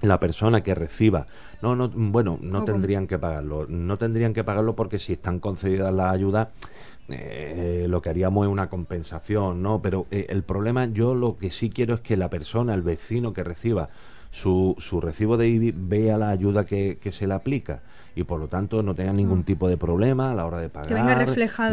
la 0.03 0.21
persona 0.21 0.63
que 0.63 0.75
reciba. 0.75 1.27
No 1.63 1.75
no 1.75 1.89
bueno 1.89 2.39
no 2.41 2.65
tendrían 2.65 3.07
que 3.07 3.19
pagarlo. 3.19 3.67
No 3.69 3.97
tendrían 3.99 4.33
que 4.35 4.45
pagarlo 4.45 4.77
porque 4.77 4.99
si 4.99 5.15
están 5.15 5.41
concedidas 5.41 5.93
las 5.93 6.13
ayudas 6.13 6.49
eh, 7.09 7.87
lo 7.89 8.03
que 8.03 8.11
haríamos 8.11 8.47
es 8.47 8.53
una 8.53 8.69
compensación 8.69 9.63
no 9.63 9.81
pero 9.81 10.07
eh, 10.11 10.27
el 10.29 10.43
problema 10.43 10.85
yo 10.85 11.15
lo 11.15 11.39
que 11.39 11.51
sí 11.51 11.71
quiero 11.71 11.95
es 11.95 12.01
que 12.01 12.19
la 12.19 12.29
persona 12.29 12.75
el 12.75 12.83
vecino 12.83 13.33
que 13.33 13.43
reciba 13.43 13.89
su, 14.31 14.75
su 14.77 15.01
recibo 15.01 15.39
de 15.39 15.49
IBI 15.49 15.73
vea 15.75 16.19
la 16.19 16.29
ayuda 16.29 16.67
que, 16.67 16.99
que 17.01 17.11
se 17.11 17.27
le 17.27 17.33
aplica 17.33 17.81
y 18.19 18.25
por 18.25 18.41
lo 18.41 18.49
tanto 18.49 18.83
no 18.83 18.97
tenga 18.97 19.13
ningún 19.13 19.41
mm. 19.41 19.45
tipo 19.45 19.69
de 19.69 19.77
problema 19.77 20.33
a 20.33 20.35
la 20.35 20.45
hora 20.45 20.59
de 20.59 20.69
pagar, 20.69 20.89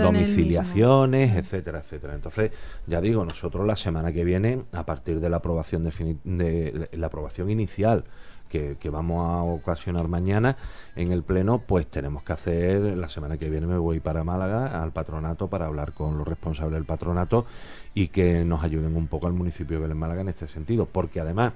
domiciliaciones, 0.04 1.36
etcétera, 1.36 1.80
etcétera. 1.80 2.14
Entonces, 2.14 2.52
ya 2.86 3.02
digo, 3.02 3.26
nosotros 3.26 3.66
la 3.66 3.76
semana 3.76 4.12
que 4.12 4.24
viene, 4.24 4.62
a 4.72 4.86
partir 4.86 5.20
de 5.20 5.30
la 5.30 5.38
aprobación 5.38 5.84
de, 5.84 6.18
de 6.24 6.90
la 6.94 7.08
aprobación 7.08 7.50
inicial 7.50 8.04
que, 8.48 8.78
que, 8.80 8.92
vamos 8.92 9.26
a 9.28 9.42
ocasionar 9.42 10.08
mañana 10.08 10.56
en 10.96 11.12
el 11.12 11.24
Pleno, 11.24 11.64
pues 11.66 11.88
tenemos 11.88 12.22
que 12.22 12.34
hacer, 12.34 12.96
la 12.96 13.10
semana 13.10 13.38
que 13.38 13.50
viene 13.50 13.66
me 13.66 13.80
voy 13.80 14.00
para 14.00 14.24
Málaga 14.24 14.84
al 14.84 14.92
patronato 14.92 15.48
para 15.48 15.66
hablar 15.66 15.94
con 15.94 16.16
los 16.20 16.28
responsables 16.28 16.76
del 16.76 16.86
patronato 16.86 17.48
y 17.96 18.10
que 18.10 18.46
nos 18.46 18.64
ayuden 18.64 18.96
un 18.96 19.08
poco 19.08 19.26
al 19.26 19.34
municipio 19.34 19.78
de 19.78 19.82
Belén 19.82 19.98
Málaga 19.98 20.22
en 20.22 20.30
este 20.30 20.46
sentido, 20.46 20.86
porque 20.86 21.20
además 21.20 21.54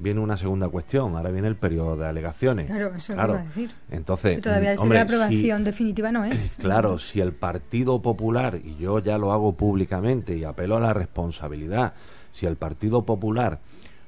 viene 0.00 0.20
una 0.20 0.36
segunda 0.36 0.68
cuestión, 0.68 1.14
ahora 1.16 1.30
viene 1.30 1.48
el 1.48 1.56
periodo 1.56 1.96
de 1.96 2.06
alegaciones. 2.06 2.66
Claro, 2.66 2.94
eso 2.96 3.12
claro. 3.14 3.34
Lo 3.34 3.38
decir. 3.40 3.70
Entonces, 3.90 4.40
todavía 4.40 4.74
hombre, 4.78 4.98
la 4.98 5.04
aprobación 5.04 5.62
definitiva 5.62 6.10
no 6.10 6.24
es. 6.24 6.58
Claro, 6.70 6.98
si 6.98 7.20
el 7.20 7.32
Partido 7.32 8.00
Popular, 8.00 8.60
y 8.62 8.76
yo 8.76 8.98
ya 8.98 9.18
lo 9.18 9.32
hago 9.32 9.52
públicamente 9.54 10.36
y 10.36 10.44
apelo 10.44 10.76
a 10.76 10.80
la 10.80 10.92
responsabilidad, 10.92 11.94
si 12.32 12.46
el 12.46 12.56
Partido 12.56 13.02
Popular 13.02 13.58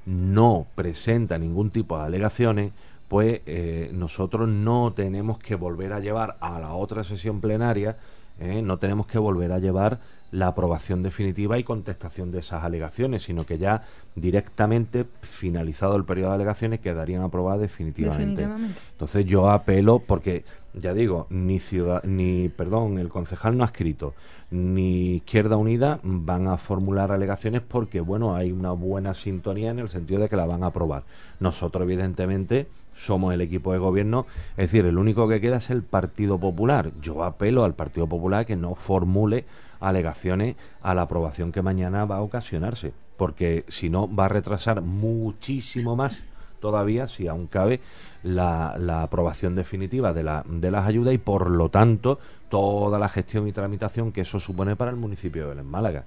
no 0.07 0.67
presenta 0.75 1.39
ningún 1.39 1.71
tipo 1.71 1.99
de 1.99 2.05
alegaciones, 2.05 2.73
pues 3.09 3.41
eh, 3.47 3.91
nosotros 3.93 4.49
no 4.49 4.93
tenemos 4.95 5.39
que 5.39 5.55
volver 5.55 5.93
a 5.93 6.01
llevar 6.01 6.37
a 6.41 6.59
la 6.59 6.73
otra 6.75 7.05
sesión 7.05 7.41
plenaria, 7.41 7.97
eh, 8.41 8.63
no 8.63 8.79
tenemos 8.79 9.07
que 9.07 9.19
volver 9.19 9.53
a 9.53 9.59
llevar 9.59 10.01
la 10.33 10.49
aprobación 10.49 11.03
definitiva 11.03 11.59
y 11.59 11.65
contestación 11.65 12.33
de 12.33 12.41
esas 12.41 12.65
alegaciones, 12.65 13.23
sino 13.23 13.45
que 13.45 13.59
ya 13.59 13.83
directamente, 14.17 15.05
finalizado 15.21 15.95
el 15.95 16.05
periodo 16.05 16.31
de 16.31 16.37
alegaciones, 16.37 16.81
quedarían 16.81 17.23
aprobadas 17.23 17.61
definitivamente. 17.61 18.49
Entonces 18.93 19.27
yo 19.27 19.51
apelo, 19.51 20.01
porque 20.01 20.45
ya 20.75 20.95
digo, 20.95 21.27
ni 21.29 21.59
ciudad, 21.59 22.03
ni 22.05 22.49
perdón, 22.49 22.99
el 22.99 23.11
concejal 23.11 23.59
no 23.59 23.62
ha 23.62 23.67
escrito, 23.67 24.15
ni 24.51 25.17
Izquierda 25.17 25.59
Unida 25.59 26.01
van 26.03 26.49
a 26.49 26.57
formular 26.57 27.12
alegaciones 27.12 27.61
porque 27.61 28.01
bueno, 28.01 28.35
hay 28.35 28.53
una 28.53 28.73
buena 28.73 29.12
sintonía 29.12 29.71
en 29.71 29.81
el 29.81 29.91
sentido 29.91 30.23
de 30.23 30.31
que 30.31 30.37
la 30.37 30.47
van 30.47 30.62
a 30.65 30.69
aprobar. 30.69 31.05
Nosotros 31.41 31.83
evidentemente 31.83 32.69
somos 32.95 33.35
el 33.35 33.43
equipo 33.43 33.73
de 33.73 33.79
gobierno, 33.79 34.27
es 34.57 34.71
decir, 34.71 34.87
el 34.87 34.97
único 34.97 35.29
que 35.29 35.43
queda 35.43 35.57
es 35.57 35.69
el 35.71 35.83
Partido 35.83 36.39
Popular. 36.39 36.91
Yo 37.03 37.23
apelo 37.23 37.65
al 37.65 37.75
Partido 37.75 38.07
Popular 38.07 38.47
que 38.47 38.57
no 38.57 38.75
formule 38.75 39.45
alegaciones 39.83 40.57
a 40.81 40.95
la 40.95 41.03
aprobación 41.03 41.53
que 41.53 41.62
mañana 41.62 42.05
va 42.05 42.17
a 42.17 42.23
ocasionarse, 42.23 42.93
porque 43.17 43.65
si 43.69 43.91
no 43.91 44.12
va 44.12 44.27
a 44.27 44.29
retrasar 44.29 44.81
muchísimo 44.81 45.97
más 45.97 46.23
todavía, 46.61 47.07
si 47.09 47.27
aún 47.29 47.49
cabe, 47.49 47.81
la, 48.23 48.77
la 48.79 49.03
aprobación 49.03 49.55
definitiva 49.55 50.12
de, 50.12 50.23
la, 50.23 50.45
de 50.49 50.71
las 50.71 50.87
ayudas 50.87 51.12
y 51.12 51.19
por 51.19 51.51
lo 51.51 51.69
tanto 51.69 52.19
toda 52.49 52.99
la 52.99 53.09
gestión 53.09 53.49
y 53.49 53.53
tramitación 53.53 54.12
que 54.12 54.23
eso 54.23 54.39
supone 54.39 54.77
para 54.77 54.91
el 54.91 54.97
municipio 54.97 55.43
de 55.43 55.49
Belén 55.51 55.67
Málaga. 55.67 56.05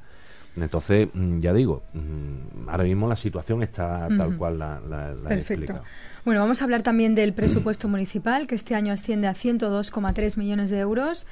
Entonces, 0.55 1.09
mm, 1.13 1.39
ya 1.39 1.53
digo, 1.53 1.83
mm, 1.93 2.69
ahora 2.69 2.85
mismo 2.85 3.07
la 3.09 3.15
situación 3.15 3.61
está 3.61 4.07
tal 4.17 4.37
cual 4.37 4.57
la, 4.57 4.79
la, 4.79 5.29
Perfecto. 5.29 5.81
Bueno, 6.23 6.39
vamos 6.39 6.61
a 6.61 6.65
hablar 6.65 6.81
también 6.81 7.13
del 7.13 7.33
presupuesto 7.35 7.87
municipal, 7.89 8.47
que 8.47 8.55
este 8.55 8.73
año 8.73 8.93
asciende 8.93 9.27
a 9.27 9.33
102,3 9.33 10.37
millones 10.37 10.69
de 10.69 10.79
euros. 10.79 11.27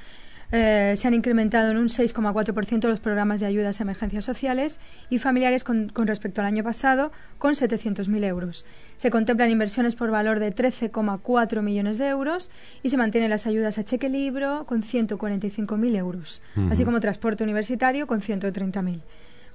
Eh, 0.51 0.93
se 0.95 1.07
han 1.07 1.13
incrementado 1.13 1.71
en 1.71 1.77
un 1.77 1.87
6,4% 1.87 2.87
los 2.87 2.99
programas 2.99 3.39
de 3.39 3.45
ayudas 3.45 3.79
a 3.79 3.83
emergencias 3.83 4.25
sociales 4.25 4.79
y 5.09 5.19
familiares 5.19 5.63
con, 5.63 5.91
respecto 5.95 6.41
al 6.41 6.47
año 6.47 6.63
pasado, 6.63 7.11
con 7.37 7.53
700.000 7.53 8.23
euros. 8.25 8.65
Se 8.97 9.09
contemplan 9.09 9.49
inversiones 9.49 9.95
por 9.95 10.11
valor 10.11 10.39
de 10.39 10.53
13,4 10.53 11.61
millones 11.61 11.97
de 11.97 12.07
euros 12.07 12.51
y 12.83 12.89
se 12.89 12.97
mantienen 12.97 13.29
las 13.29 13.47
ayudas 13.47 13.77
a 13.77 13.83
cheque 13.83 14.09
libro 14.09 14.65
con 14.65 14.83
145.000 14.83 15.95
euros, 15.97 16.41
así 16.69 16.85
como 16.85 16.99
transporte 16.99 17.43
universitario 17.43 18.07
con 18.07 18.21
130.000. 18.21 19.01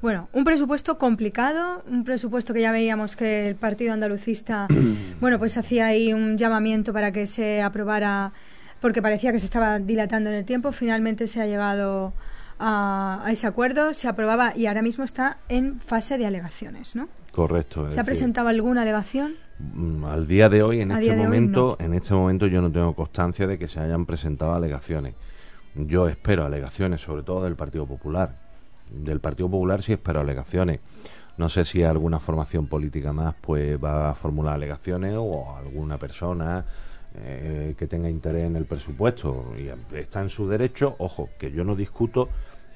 Bueno, 0.01 0.29
un 0.33 0.45
presupuesto 0.45 0.97
complicado, 0.97 1.83
un 1.91 2.05
presupuesto 2.05 2.55
que 2.55 2.61
ya 2.61 2.71
veíamos 2.71 3.17
que 3.17 3.49
el 3.49 3.57
Partido 3.57 3.93
Andalucista, 3.93 4.69
bueno, 5.21 5.41
pues 5.41 5.57
hacía 5.57 5.87
ahí 5.87 6.13
un 6.13 6.39
llamamiento 6.39 6.93
para 6.93 7.11
que 7.11 7.27
se 7.27 7.63
aprobara 7.63 8.33
porque 8.81 9.03
parecía 9.03 9.33
que 9.33 9.41
se 9.41 9.47
estaba 9.47 9.79
dilatando 9.79 10.31
en 10.31 10.37
el 10.37 10.45
tiempo. 10.45 10.73
Finalmente 10.73 11.27
se 11.27 11.41
ha 11.41 11.47
llegado 11.47 12.13
a, 12.59 13.25
ese 13.31 13.47
acuerdo, 13.47 13.95
se 13.95 14.09
aprobaba 14.09 14.57
y 14.57 14.67
ahora 14.67 14.83
mismo 14.83 15.05
está 15.05 15.39
en 15.49 15.81
fase 15.81 16.19
de 16.19 16.27
alegaciones, 16.27 16.97
¿no? 16.97 17.09
Correcto. 17.33 17.91
¿Se 17.91 18.01
ha 18.01 18.05
presentado 18.05 18.49
alguna 18.49 18.83
alegación? 18.83 19.35
Mm, 19.59 20.05
al 20.05 20.27
día 20.27 20.49
de 20.49 20.63
hoy, 20.63 20.81
en 20.81 20.91
este 20.91 21.17
momento, 21.17 21.77
en 21.81 21.95
este 21.95 22.15
momento 22.15 22.47
yo 22.47 22.61
no 22.63 22.71
tengo 22.71 22.95
constancia 22.95 23.47
de 23.47 23.59
que 23.59 23.69
se 23.69 23.81
hayan 23.81 24.07
presentado 24.07 24.55
alegaciones. 24.55 25.15
Yo 25.75 26.09
espero 26.09 26.45
alegaciones, 26.45 27.01
sobre 27.01 27.23
todo 27.23 27.45
del 27.45 27.55
Partido 27.55 27.87
Popular. 27.87 28.35
Del 28.91 29.21
Partido 29.21 29.49
Popular 29.49 29.83
sí 29.83 29.93
espero 29.93 30.21
alegaciones. 30.21 30.81
No 31.37 31.49
sé 31.49 31.65
si 31.65 31.85
alguna 31.85 32.19
formación 32.19 32.67
política 32.67 33.13
más 33.13 33.35
pues 33.41 33.83
va 33.83 34.11
a 34.11 34.15
formular 34.15 34.55
alegaciones 34.55 35.15
o 35.17 35.57
alguna 35.57 35.97
persona 35.99 36.65
eh, 37.21 37.75
que 37.77 37.87
tenga 37.87 38.09
interés 38.09 38.45
en 38.45 38.57
el 38.57 38.65
presupuesto 38.65 39.53
y 39.59 39.69
está 39.97 40.21
en 40.21 40.29
su 40.29 40.49
derecho, 40.49 40.95
ojo, 40.99 41.31
que 41.39 41.51
yo 41.51 41.65
no 41.65 41.75
discuto 41.75 42.29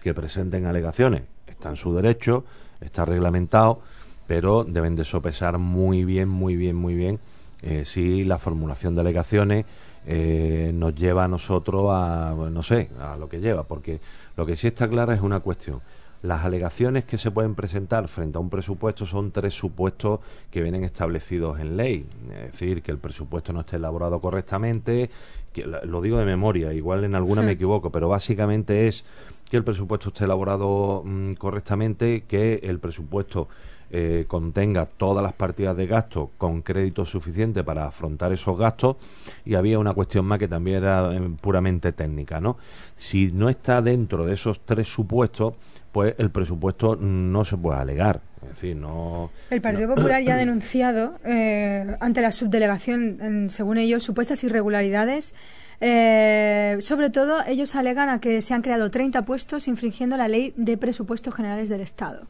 que 0.02 0.14
presenten 0.14 0.66
alegaciones, 0.66 1.22
está 1.46 1.70
en 1.70 1.76
su 1.76 1.94
derecho, 1.94 2.44
está 2.80 3.04
reglamentado, 3.04 3.80
pero 4.26 4.64
deben 4.64 4.96
de 4.96 5.04
sopesar 5.04 5.58
muy 5.58 6.04
bien, 6.04 6.28
muy 6.28 6.56
bien, 6.56 6.76
muy 6.76 6.94
bien 6.94 7.20
eh, 7.62 7.84
si 7.84 8.24
la 8.24 8.38
formulación 8.38 8.94
de 8.94 9.02
alegaciones 9.02 9.66
eh, 10.06 10.72
nos 10.74 10.94
lleva 10.94 11.24
a 11.24 11.28
nosotros 11.28 11.86
a, 11.90 12.34
no 12.50 12.62
sé, 12.62 12.90
a 12.98 13.16
lo 13.16 13.28
que 13.28 13.40
lleva, 13.40 13.62
porque 13.62 14.00
lo 14.36 14.44
que 14.44 14.56
sí 14.56 14.66
está 14.66 14.88
claro 14.88 15.12
es 15.12 15.20
una 15.20 15.40
cuestión 15.40 15.80
las 16.22 16.44
alegaciones 16.44 17.04
que 17.04 17.18
se 17.18 17.30
pueden 17.30 17.54
presentar 17.54 18.06
frente 18.06 18.38
a 18.38 18.40
un 18.40 18.48
presupuesto 18.48 19.06
son 19.06 19.32
tres 19.32 19.54
supuestos 19.54 20.20
que 20.50 20.62
vienen 20.62 20.84
establecidos 20.84 21.58
en 21.58 21.76
ley. 21.76 22.06
Es 22.32 22.52
decir, 22.52 22.82
que 22.82 22.92
el 22.92 22.98
presupuesto 22.98 23.52
no 23.52 23.60
esté 23.60 23.76
elaborado 23.76 24.20
correctamente, 24.20 25.10
que, 25.52 25.66
lo 25.66 26.00
digo 26.00 26.18
de 26.18 26.24
memoria, 26.24 26.72
igual 26.72 27.04
en 27.04 27.16
alguna 27.16 27.42
me 27.42 27.52
equivoco, 27.52 27.90
pero 27.90 28.08
básicamente 28.08 28.86
es 28.86 29.04
que 29.50 29.56
el 29.56 29.64
presupuesto 29.64 30.08
esté 30.08 30.24
elaborado 30.24 31.02
mm, 31.04 31.34
correctamente, 31.34 32.22
que 32.26 32.60
el 32.62 32.78
presupuesto 32.78 33.48
eh, 33.94 34.24
contenga 34.26 34.86
todas 34.86 35.22
las 35.22 35.34
partidas 35.34 35.76
de 35.76 35.86
gasto 35.86 36.30
con 36.38 36.62
crédito 36.62 37.04
suficiente 37.04 37.62
para 37.62 37.86
afrontar 37.86 38.32
esos 38.32 38.58
gastos 38.58 38.96
y 39.44 39.54
había 39.54 39.78
una 39.78 39.92
cuestión 39.92 40.24
más 40.24 40.38
que 40.38 40.48
también 40.48 40.78
era 40.78 41.14
eh, 41.14 41.20
puramente 41.40 41.92
técnica, 41.92 42.40
¿no? 42.40 42.56
Si 42.96 43.30
no 43.32 43.50
está 43.50 43.82
dentro 43.82 44.24
de 44.24 44.32
esos 44.32 44.60
tres 44.64 44.88
supuestos, 44.88 45.54
pues 45.92 46.14
el 46.16 46.30
presupuesto 46.30 46.96
no 46.96 47.44
se 47.44 47.58
puede 47.58 47.78
alegar. 47.80 48.22
Es 48.42 48.48
decir, 48.48 48.76
no. 48.76 49.30
El 49.50 49.60
Partido 49.60 49.94
Popular 49.94 50.22
ya 50.22 50.34
ha 50.34 50.36
denunciado 50.38 51.18
eh, 51.24 51.94
ante 52.00 52.22
la 52.22 52.32
subdelegación, 52.32 53.50
según 53.50 53.76
ellos, 53.76 54.02
supuestas 54.02 54.42
irregularidades. 54.42 55.34
Eh, 55.82 56.76
sobre 56.80 57.10
todo, 57.10 57.42
ellos 57.46 57.74
alegan 57.74 58.08
a 58.08 58.20
que 58.20 58.40
se 58.40 58.54
han 58.54 58.62
creado 58.62 58.90
30 58.90 59.24
puestos 59.24 59.68
infringiendo 59.68 60.16
la 60.16 60.28
ley 60.28 60.54
de 60.56 60.76
presupuestos 60.78 61.34
generales 61.34 61.68
del 61.68 61.82
Estado. 61.82 62.26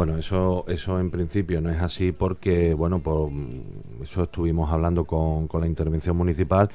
Bueno, 0.00 0.16
eso, 0.16 0.64
eso 0.66 0.98
en 0.98 1.10
principio 1.10 1.60
no 1.60 1.68
es 1.68 1.78
así 1.78 2.10
porque, 2.10 2.72
bueno, 2.72 3.02
por 3.02 3.30
eso 4.02 4.22
estuvimos 4.22 4.72
hablando 4.72 5.04
con, 5.04 5.46
con 5.46 5.60
la 5.60 5.66
intervención 5.66 6.16
municipal 6.16 6.70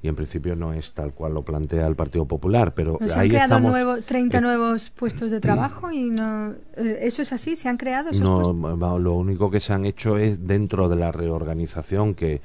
y 0.00 0.08
en 0.08 0.16
principio 0.16 0.56
no 0.56 0.72
es 0.72 0.92
tal 0.92 1.12
cual 1.12 1.34
lo 1.34 1.42
plantea 1.42 1.86
el 1.86 1.94
Partido 1.94 2.24
Popular, 2.24 2.72
pero 2.72 2.98
se 3.04 3.20
han 3.20 3.28
creado 3.28 3.60
nuevo, 3.60 4.00
30 4.00 4.40
nuevos 4.40 4.88
puestos 4.88 5.30
de 5.30 5.40
trabajo 5.40 5.92
y 5.92 6.08
no 6.08 6.54
eh, 6.74 7.00
eso 7.02 7.20
es 7.20 7.34
así, 7.34 7.54
se 7.54 7.68
han 7.68 7.76
creado 7.76 8.08
esos 8.08 8.54
no, 8.54 8.98
lo 8.98 9.12
único 9.12 9.50
que 9.50 9.60
se 9.60 9.74
han 9.74 9.84
hecho 9.84 10.16
es 10.16 10.46
dentro 10.46 10.88
de 10.88 10.96
la 10.96 11.12
reorganización 11.12 12.14
que 12.14 12.40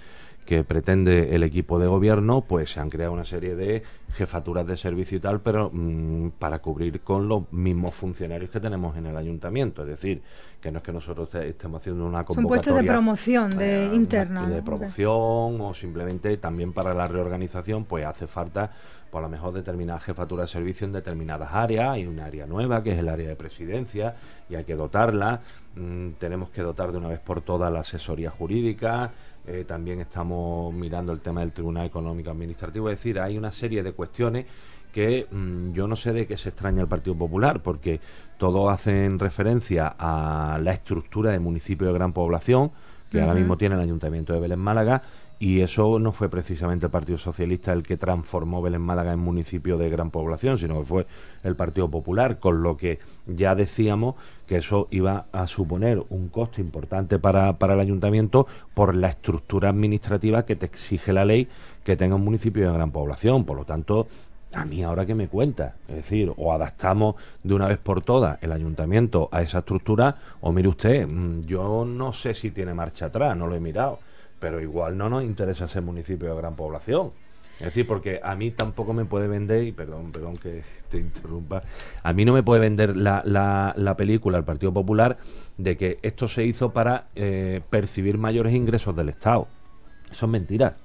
que 0.45 0.63
pretende 0.63 1.35
el 1.35 1.43
equipo 1.43 1.79
de 1.79 1.87
gobierno, 1.87 2.41
pues 2.41 2.71
se 2.71 2.79
han 2.79 2.89
creado 2.89 3.13
una 3.13 3.23
serie 3.23 3.55
de 3.55 3.81
jefaturas 4.13 4.65
de 4.65 4.77
servicio 4.77 5.17
y 5.17 5.21
tal, 5.21 5.41
pero 5.41 5.69
mm, 5.73 6.29
para 6.39 6.59
cubrir 6.59 7.01
con 7.01 7.27
los 7.27 7.51
mismos 7.51 7.95
funcionarios 7.95 8.49
que 8.49 8.59
tenemos 8.59 8.95
en 8.95 9.07
el 9.07 9.17
ayuntamiento. 9.17 9.81
Es 9.81 9.89
decir, 9.89 10.21
que 10.61 10.71
no 10.71 10.77
es 10.77 10.83
que 10.83 10.93
nosotros 10.93 11.33
estemos 11.35 11.81
haciendo 11.81 12.05
una 12.05 12.23
convocatoria... 12.23 12.35
Son 12.35 12.47
puestos 12.47 12.75
de 12.75 12.83
promoción, 12.83 13.49
de 13.49 13.85
eh, 13.85 13.95
interna. 13.95 14.47
De 14.47 14.61
promoción 14.61 15.61
o 15.61 15.73
simplemente 15.73 16.37
también 16.37 16.73
para 16.73 16.93
la 16.93 17.07
reorganización, 17.07 17.85
pues 17.85 18.05
hace 18.05 18.27
falta 18.27 18.71
por 19.15 19.21
lo 19.21 19.29
mejor 19.29 19.53
determinada 19.53 19.99
jefatura 19.99 20.41
de 20.43 20.47
servicio 20.47 20.85
en 20.85 20.91
determinadas 20.91 21.49
áreas. 21.53 21.91
Hay 21.91 22.05
un 22.05 22.19
área 22.19 22.45
nueva 22.45 22.83
que 22.83 22.91
es 22.91 22.99
el 22.99 23.07
área 23.07 23.29
de 23.29 23.35
presidencia 23.37 24.13
y 24.49 24.55
hay 24.55 24.65
que 24.65 24.75
dotarla. 24.75 25.39
Mm, 25.75 26.11
tenemos 26.19 26.49
que 26.49 26.61
dotar 26.61 26.91
de 26.91 26.97
una 26.97 27.07
vez 27.07 27.19
por 27.19 27.41
todas 27.41 27.71
la 27.71 27.79
asesoría 27.79 28.29
jurídica. 28.29 29.11
Eh, 29.47 29.63
también 29.65 29.99
estamos 29.99 30.73
mirando 30.73 31.13
el 31.13 31.19
tema 31.19 31.41
del 31.41 31.51
Tribunal 31.51 31.85
Económico 31.85 32.31
Administrativo. 32.31 32.89
Es 32.89 32.97
decir, 32.97 33.19
hay 33.19 33.37
una 33.37 33.51
serie 33.51 33.83
de 33.83 33.91
cuestiones 33.93 34.45
que 34.91 35.27
mm, 35.29 35.73
yo 35.73 35.87
no 35.87 35.95
sé 35.95 36.13
de 36.13 36.25
qué 36.25 36.37
se 36.37 36.49
extraña 36.49 36.81
el 36.81 36.87
Partido 36.87 37.15
Popular, 37.15 37.61
porque 37.61 37.99
todos 38.37 38.71
hacen 38.71 39.19
referencia 39.19 39.93
a 39.99 40.57
la 40.61 40.71
estructura 40.71 41.31
de 41.31 41.39
municipio 41.39 41.85
de 41.87 41.93
gran 41.93 42.13
población, 42.13 42.71
que 43.11 43.21
ahora 43.21 43.33
mismo 43.33 43.57
tiene 43.57 43.75
el 43.75 43.81
Ayuntamiento 43.81 44.33
de 44.33 44.39
Belén 44.39 44.59
Málaga 44.59 45.01
y 45.39 45.61
eso 45.61 45.99
no 45.99 46.11
fue 46.11 46.29
precisamente 46.29 46.85
el 46.85 46.91
Partido 46.91 47.17
Socialista 47.17 47.73
el 47.73 47.83
que 47.83 47.97
transformó 47.97 48.61
Belén 48.61 48.81
Málaga 48.81 49.11
en 49.11 49.19
municipio 49.19 49.77
de 49.77 49.89
gran 49.89 50.09
población, 50.09 50.57
sino 50.57 50.79
que 50.79 50.85
fue 50.85 51.07
el 51.43 51.55
Partido 51.55 51.89
Popular, 51.89 52.39
con 52.39 52.63
lo 52.63 52.77
que 52.77 52.99
ya 53.27 53.53
decíamos 53.53 54.15
que 54.47 54.57
eso 54.57 54.87
iba 54.91 55.25
a 55.31 55.47
suponer 55.47 56.03
un 56.09 56.29
coste 56.29 56.61
importante 56.61 57.19
para, 57.19 57.53
para 57.57 57.73
el 57.73 57.79
ayuntamiento 57.79 58.47
por 58.73 58.95
la 58.95 59.09
estructura 59.09 59.69
administrativa 59.69 60.45
que 60.45 60.55
te 60.55 60.65
exige 60.65 61.11
la 61.11 61.25
ley 61.25 61.47
que 61.83 61.97
tenga 61.97 62.15
un 62.15 62.23
municipio 62.23 62.67
de 62.67 62.73
gran 62.73 62.91
población. 62.91 63.43
Por 63.43 63.57
lo 63.57 63.65
tanto, 63.65 64.07
a 64.53 64.63
mí 64.63 64.83
ahora 64.83 65.05
que 65.05 65.15
me 65.15 65.27
cuenta, 65.27 65.75
es 65.89 65.95
decir, 65.95 66.31
o 66.37 66.53
adaptamos 66.53 67.15
de 67.43 67.53
una 67.53 67.67
vez 67.67 67.77
por 67.77 68.01
todas 68.01 68.41
el 68.41 68.53
ayuntamiento 68.53 69.27
a 69.31 69.41
esa 69.41 69.59
estructura, 69.59 70.15
o 70.39 70.53
mire 70.53 70.69
usted, 70.69 71.05
mm, 71.05 71.41
yo 71.41 71.83
no 71.83 72.13
sé 72.13 72.33
si 72.33 72.51
tiene 72.51 72.73
marcha 72.73 73.07
atrás, 73.07 73.35
no 73.35 73.47
lo 73.47 73.55
he 73.55 73.59
mirado 73.59 73.99
pero 74.39 74.61
igual 74.61 74.97
no 74.97 75.09
nos 75.09 75.23
interesa 75.23 75.65
ese 75.65 75.81
municipio 75.81 76.29
de 76.29 76.35
gran 76.35 76.55
población. 76.55 77.11
Es 77.59 77.65
decir, 77.65 77.87
porque 77.87 78.19
a 78.21 78.35
mí 78.35 78.51
tampoco 78.51 78.93
me 78.93 79.05
puede 79.05 79.27
vender, 79.29 79.63
y 79.63 79.71
perdón, 79.71 80.11
perdón 80.11 80.35
que 80.35 80.61
te 80.89 80.97
interrumpa, 80.97 81.63
a 82.03 82.11
mí 82.11 82.25
no 82.25 82.33
me 82.33 82.43
puede 82.43 82.59
vender 82.59 82.97
la, 82.97 83.23
la, 83.23 83.97
película, 83.97 84.37
el 84.37 84.43
Partido 84.43 84.73
Popular, 84.73 85.17
de 85.57 85.77
que 85.77 85.99
esto 86.01 86.27
se 86.27 86.43
hizo 86.43 86.71
para 86.71 87.07
eh, 87.15 87.61
percibir 87.69 88.17
mayores 88.17 88.53
ingresos 88.53 88.93
del 88.93 89.07
Estado. 89.07 89.47
Eso 90.11 90.25
es 90.25 90.31
mentira. 90.31 90.75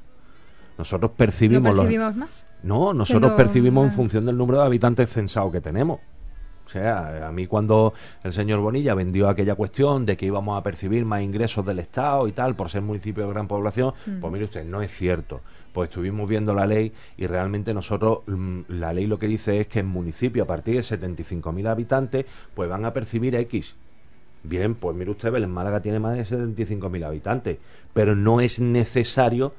Nosotros 0.79 1.11
percibimos... 1.17 1.75
¿No 1.75 1.83
percibimos 1.83 2.17
más? 2.17 2.47
No, 2.63 2.95
nosotros 2.95 3.33
percibimos 3.33 3.87
en 3.87 3.93
función 3.93 4.25
del 4.25 4.39
número 4.39 4.61
de 4.61 4.67
habitantes 4.67 5.11
censados 5.11 5.51
que 5.51 5.61
tenemos. 5.61 5.99
O 6.71 6.73
sea, 6.73 7.27
a 7.27 7.33
mí 7.33 7.49
cuando 7.49 7.95
el 8.23 8.33
señor 8.33 8.61
Bonilla 8.61 8.95
vendió 8.95 9.29
aquella 9.29 9.57
cuestión 9.57 10.07
de 10.07 10.17
que 10.17 10.27
íbamos 10.27 10.57
a 10.57 10.63
percibir 10.63 11.05
más 11.05 11.21
ingresos 11.21 11.67
del 11.67 11.81
Estado 11.81 12.29
y 12.29 12.33
tal 12.33 12.55
por 12.55 12.71
ser 12.71 12.83
municipio 12.83 13.27
de 13.27 13.31
gran 13.33 13.49
población, 13.49 13.93
mm. 14.07 14.21
pues 14.21 14.33
mire 14.33 14.45
usted, 14.45 14.65
no 14.65 14.81
es 14.81 14.93
cierto. 14.93 15.41
Pues 15.73 15.91
estuvimos 15.91 16.29
viendo 16.29 16.55
la 16.55 16.67
ley 16.67 16.93
y 17.17 17.27
realmente 17.27 17.75
nosotros, 17.75 18.21
mm, 18.29 18.61
la 18.69 18.93
ley 18.93 19.09
lo 19.09 19.19
que 19.19 19.27
dice 19.27 19.59
es 19.59 19.67
que 19.67 19.81
en 19.81 19.89
municipio 19.89 20.45
a 20.45 20.47
partir 20.47 20.77
de 20.77 20.83
75.000 20.83 21.67
habitantes, 21.67 22.27
pues 22.55 22.71
van 22.71 22.85
a 22.85 22.93
percibir 22.93 23.35
X. 23.35 23.75
Bien, 24.45 24.77
pues 24.77 24.97
mire 24.97 25.11
usted, 25.11 25.33
Belén 25.33 25.51
Málaga 25.51 25.83
tiene 25.83 25.99
más 25.99 26.17
de 26.17 26.23
75.000 26.23 27.05
habitantes, 27.05 27.59
pero 27.93 28.15
no 28.15 28.41
es 28.41 28.61
necesario 28.61 29.55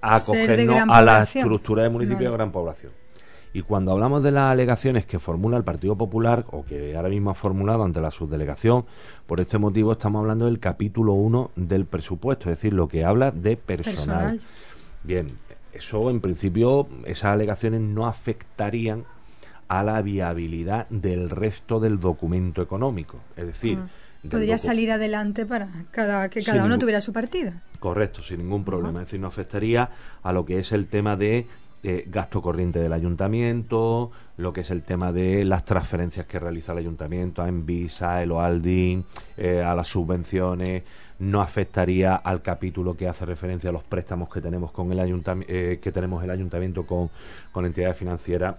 acogernos 0.00 0.82
a 0.88 1.00
la 1.00 1.22
estructura 1.22 1.84
de 1.84 1.90
municipio 1.90 2.28
de 2.28 2.36
gran 2.36 2.50
población. 2.50 2.90
Y 3.56 3.62
cuando 3.62 3.92
hablamos 3.92 4.22
de 4.22 4.32
las 4.32 4.52
alegaciones 4.52 5.06
que 5.06 5.18
formula 5.18 5.56
el 5.56 5.64
Partido 5.64 5.96
Popular, 5.96 6.44
o 6.50 6.66
que 6.66 6.94
ahora 6.94 7.08
mismo 7.08 7.30
ha 7.30 7.34
formulado 7.34 7.84
ante 7.84 8.02
la 8.02 8.10
subdelegación, 8.10 8.84
por 9.26 9.40
este 9.40 9.56
motivo 9.56 9.92
estamos 9.92 10.20
hablando 10.20 10.44
del 10.44 10.58
capítulo 10.58 11.14
1 11.14 11.52
del 11.56 11.86
presupuesto, 11.86 12.50
es 12.50 12.58
decir, 12.58 12.74
lo 12.74 12.86
que 12.86 13.06
habla 13.06 13.30
de 13.30 13.56
personal. 13.56 14.42
Bien, 15.04 15.38
eso 15.72 16.10
en 16.10 16.20
principio, 16.20 16.86
esas 17.06 17.32
alegaciones 17.32 17.80
no 17.80 18.06
afectarían 18.06 19.04
a 19.68 19.82
la 19.82 20.02
viabilidad 20.02 20.86
del 20.90 21.30
resto 21.30 21.80
del 21.80 21.98
documento 21.98 22.60
económico. 22.60 23.20
Es 23.38 23.46
decir, 23.46 23.78
ah, 23.80 23.88
podría 24.30 24.58
salir 24.58 24.92
adelante 24.92 25.46
para 25.46 25.70
cada, 25.92 26.28
que 26.28 26.42
cada 26.42 26.62
uno 26.62 26.76
tuviera 26.76 27.00
su 27.00 27.14
partida. 27.14 27.62
Correcto, 27.80 28.20
sin 28.20 28.36
ningún 28.36 28.64
problema. 28.64 29.00
Es 29.00 29.06
decir, 29.06 29.20
no 29.20 29.28
afectaría 29.28 29.88
a 30.22 30.32
lo 30.34 30.44
que 30.44 30.58
es 30.58 30.72
el 30.72 30.88
tema 30.88 31.16
de 31.16 31.46
gasto 32.06 32.42
corriente 32.42 32.80
del 32.80 32.92
ayuntamiento, 32.92 34.10
lo 34.36 34.52
que 34.52 34.60
es 34.60 34.70
el 34.70 34.82
tema 34.82 35.12
de 35.12 35.44
las 35.44 35.64
transferencias 35.64 36.26
que 36.26 36.38
realiza 36.38 36.72
el 36.72 36.78
ayuntamiento 36.78 37.42
a 37.42 37.48
Envisa, 37.48 38.22
el 38.22 38.32
OALDIN, 38.32 39.04
eh, 39.36 39.62
a 39.62 39.74
las 39.74 39.88
subvenciones, 39.88 40.82
no 41.20 41.40
afectaría 41.40 42.16
al 42.16 42.42
capítulo 42.42 42.96
que 42.96 43.08
hace 43.08 43.24
referencia 43.24 43.70
a 43.70 43.72
los 43.72 43.84
préstamos 43.84 44.28
que 44.28 44.40
tenemos 44.40 44.72
con 44.72 44.90
el 44.90 44.98
ayuntamiento, 44.98 45.52
eh, 45.52 45.78
que 45.80 45.92
tenemos 45.92 46.22
el 46.24 46.30
ayuntamiento 46.30 46.84
con, 46.84 47.10
con 47.52 47.64
entidades 47.64 47.96
financieras 47.96 48.56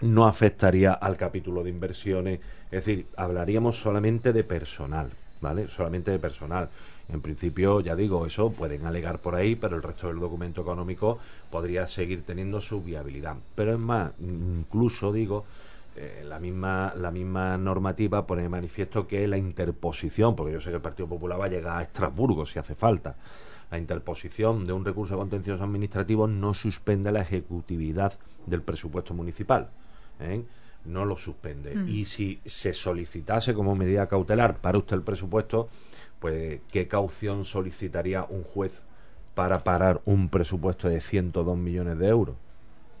no 0.00 0.26
afectaría 0.26 0.92
al 0.92 1.16
capítulo 1.16 1.62
de 1.62 1.70
inversiones, 1.70 2.40
es 2.66 2.84
decir, 2.84 3.06
hablaríamos 3.16 3.80
solamente 3.80 4.32
de 4.32 4.44
personal, 4.44 5.10
¿vale? 5.44 5.68
Solamente 5.68 6.10
de 6.10 6.18
personal. 6.18 6.68
En 7.08 7.20
principio, 7.20 7.80
ya 7.80 7.94
digo, 7.94 8.26
eso 8.26 8.50
pueden 8.50 8.86
alegar 8.86 9.20
por 9.20 9.34
ahí, 9.36 9.54
pero 9.54 9.76
el 9.76 9.82
resto 9.82 10.08
del 10.08 10.18
documento 10.18 10.62
económico 10.62 11.18
podría 11.50 11.86
seguir 11.86 12.24
teniendo 12.24 12.60
su 12.60 12.82
viabilidad. 12.82 13.36
Pero 13.54 13.74
es 13.74 13.78
más, 13.78 14.12
incluso 14.18 15.12
digo, 15.12 15.44
eh, 15.96 16.24
la 16.26 16.40
misma 16.40 16.92
la 16.96 17.12
misma 17.12 17.56
normativa 17.56 18.26
pone 18.26 18.42
de 18.42 18.48
manifiesto 18.48 19.06
que 19.06 19.28
la 19.28 19.36
interposición, 19.36 20.34
porque 20.34 20.54
yo 20.54 20.60
sé 20.60 20.70
que 20.70 20.76
el 20.76 20.82
Partido 20.82 21.08
Popular 21.08 21.40
va 21.40 21.44
a 21.44 21.48
llegar 21.48 21.78
a 21.78 21.82
Estrasburgo 21.82 22.44
si 22.46 22.58
hace 22.58 22.74
falta, 22.74 23.14
la 23.70 23.78
interposición 23.78 24.64
de 24.64 24.72
un 24.72 24.84
recurso 24.84 25.16
contencioso 25.16 25.62
administrativo 25.62 26.26
no 26.26 26.54
suspende 26.54 27.12
la 27.12 27.20
ejecutividad 27.20 28.14
del 28.46 28.62
presupuesto 28.62 29.14
municipal. 29.14 29.68
¿eh? 30.20 30.42
No 30.84 31.04
lo 31.04 31.16
suspende. 31.16 31.74
Mm. 31.74 31.88
Y 31.88 32.04
si 32.04 32.40
se 32.44 32.72
solicitase 32.72 33.54
como 33.54 33.74
medida 33.74 34.08
cautelar 34.08 34.58
para 34.58 34.78
usted 34.78 34.96
el 34.96 35.02
presupuesto, 35.02 35.68
pues 36.18 36.60
qué 36.70 36.88
caución 36.88 37.44
solicitaría 37.44 38.24
un 38.24 38.44
juez 38.44 38.84
para 39.34 39.64
parar 39.64 40.00
un 40.04 40.28
presupuesto 40.28 40.88
de 40.88 41.00
102 41.00 41.56
millones 41.56 41.98
de 41.98 42.08
euros. 42.08 42.36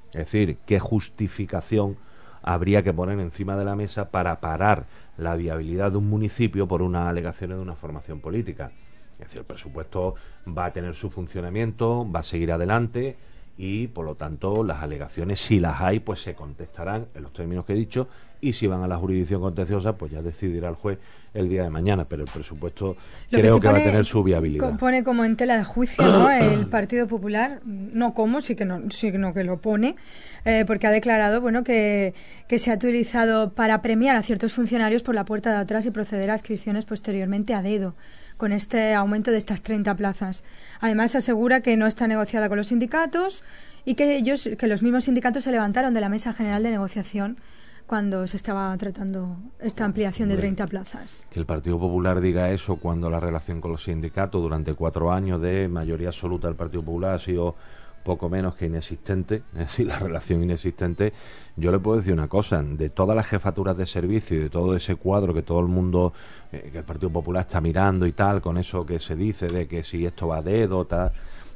Es 0.08 0.30
decir, 0.30 0.58
qué 0.66 0.78
justificación 0.78 1.96
habría 2.42 2.82
que 2.82 2.92
poner 2.92 3.18
encima 3.20 3.56
de 3.56 3.64
la 3.64 3.76
mesa 3.76 4.10
para 4.10 4.40
parar 4.40 4.84
la 5.16 5.34
viabilidad 5.36 5.92
de 5.92 5.98
un 5.98 6.08
municipio 6.08 6.68
por 6.68 6.82
unas 6.82 7.08
alegaciones 7.08 7.56
de 7.56 7.62
una 7.62 7.74
formación 7.74 8.20
política. 8.20 8.72
Es 9.14 9.26
decir, 9.26 9.40
el 9.40 9.46
presupuesto 9.46 10.14
va 10.46 10.66
a 10.66 10.72
tener 10.72 10.94
su 10.94 11.10
funcionamiento, 11.10 12.10
va 12.10 12.20
a 12.20 12.24
seguir 12.24 12.52
adelante 12.52 13.16
y, 13.56 13.86
por 13.88 14.04
lo 14.04 14.16
tanto, 14.16 14.64
las 14.64 14.82
alegaciones, 14.82 15.38
si 15.38 15.60
las 15.60 15.80
hay, 15.80 16.00
pues 16.00 16.20
se 16.20 16.34
contestarán 16.34 17.06
en 17.14 17.22
los 17.22 17.32
términos 17.32 17.64
que 17.64 17.72
he 17.72 17.76
dicho 17.76 18.08
y 18.44 18.52
si 18.52 18.66
van 18.66 18.82
a 18.82 18.88
la 18.88 18.98
jurisdicción 18.98 19.40
contenciosa, 19.40 19.96
pues 19.96 20.12
ya 20.12 20.20
decidirá 20.20 20.68
el 20.68 20.74
juez 20.74 20.98
el 21.32 21.48
día 21.48 21.62
de 21.62 21.70
mañana, 21.70 22.04
pero 22.04 22.24
el 22.24 22.30
presupuesto 22.30 22.94
creo 23.30 23.58
que, 23.58 23.68
va 23.68 23.78
a 23.78 23.82
tener 23.82 24.04
su 24.04 24.22
viabilidad. 24.22 24.76
Pone 24.76 25.02
como 25.02 25.24
en 25.24 25.36
tela 25.36 25.56
de 25.56 25.64
juicio 25.64 26.04
¿no? 26.04 26.30
el 26.30 26.66
Partido 26.70 27.08
Popular, 27.08 27.60
no 27.64 28.12
como, 28.12 28.42
sí 28.42 28.54
que 28.54 28.66
no, 28.66 28.90
sino 28.90 29.32
que 29.32 29.44
lo 29.44 29.60
pone, 29.60 29.96
eh, 30.44 30.64
porque 30.66 30.86
ha 30.86 30.90
declarado 30.90 31.40
bueno 31.40 31.64
que, 31.64 32.12
que 32.46 32.58
se 32.58 32.70
ha 32.70 32.74
utilizado 32.74 33.54
para 33.54 33.80
premiar 33.80 34.16
a 34.16 34.22
ciertos 34.22 34.52
funcionarios 34.52 35.02
por 35.02 35.14
la 35.14 35.24
puerta 35.24 35.50
de 35.50 35.58
atrás 35.58 35.86
y 35.86 35.90
proceder 35.90 36.30
a 36.30 36.34
adscripciones 36.34 36.84
posteriormente 36.84 37.54
a 37.54 37.62
dedo 37.62 37.94
con 38.36 38.52
este 38.52 38.94
aumento 38.94 39.30
de 39.30 39.38
estas 39.38 39.62
30 39.62 39.94
plazas. 39.96 40.44
Además, 40.80 41.14
asegura 41.14 41.60
que 41.60 41.76
no 41.76 41.86
está 41.86 42.06
negociada 42.06 42.48
con 42.48 42.58
los 42.58 42.68
sindicatos 42.68 43.44
y 43.84 43.94
que 43.94 44.16
ellos, 44.16 44.48
que 44.58 44.66
los 44.66 44.82
mismos 44.82 45.04
sindicatos 45.04 45.44
se 45.44 45.50
levantaron 45.50 45.94
de 45.94 46.00
la 46.00 46.08
mesa 46.08 46.32
general 46.32 46.62
de 46.62 46.70
negociación 46.70 47.38
cuando 47.86 48.26
se 48.26 48.36
estaba 48.36 48.76
tratando 48.78 49.36
esta 49.60 49.84
ampliación 49.84 50.28
de 50.28 50.36
30 50.36 50.66
plazas. 50.68 51.26
Que 51.30 51.38
el 51.38 51.46
Partido 51.46 51.78
Popular 51.78 52.20
diga 52.20 52.50
eso 52.50 52.76
cuando 52.76 53.10
la 53.10 53.20
relación 53.20 53.60
con 53.60 53.72
los 53.72 53.84
sindicatos 53.84 54.40
durante 54.40 54.74
cuatro 54.74 55.12
años 55.12 55.40
de 55.40 55.68
mayoría 55.68 56.08
absoluta 56.08 56.48
del 56.48 56.56
Partido 56.56 56.82
Popular 56.82 57.14
ha 57.14 57.18
sido 57.18 57.56
poco 58.04 58.28
menos 58.28 58.54
que 58.54 58.66
inexistente, 58.66 59.42
es 59.54 59.58
decir, 59.58 59.86
la 59.86 59.98
relación 59.98 60.42
inexistente, 60.42 61.12
yo 61.56 61.72
le 61.72 61.78
puedo 61.78 61.98
decir 61.98 62.12
una 62.12 62.28
cosa, 62.28 62.62
de 62.62 62.90
todas 62.90 63.16
las 63.16 63.26
jefaturas 63.26 63.76
de 63.76 63.86
servicio 63.86 64.36
y 64.36 64.40
de 64.40 64.50
todo 64.50 64.76
ese 64.76 64.96
cuadro 64.96 65.34
que 65.34 65.42
todo 65.42 65.60
el 65.60 65.66
mundo, 65.66 66.12
eh, 66.52 66.68
que 66.70 66.78
el 66.78 66.84
Partido 66.84 67.10
Popular 67.10 67.42
está 67.42 67.60
mirando 67.60 68.06
y 68.06 68.12
tal, 68.12 68.40
con 68.40 68.58
eso 68.58 68.86
que 68.86 68.98
se 68.98 69.16
dice 69.16 69.48
de 69.48 69.66
que 69.66 69.82
si 69.82 70.06
esto 70.06 70.28
va 70.28 70.38
a 70.38 70.42
dedo, 70.42 70.84
tal, 70.84 71.10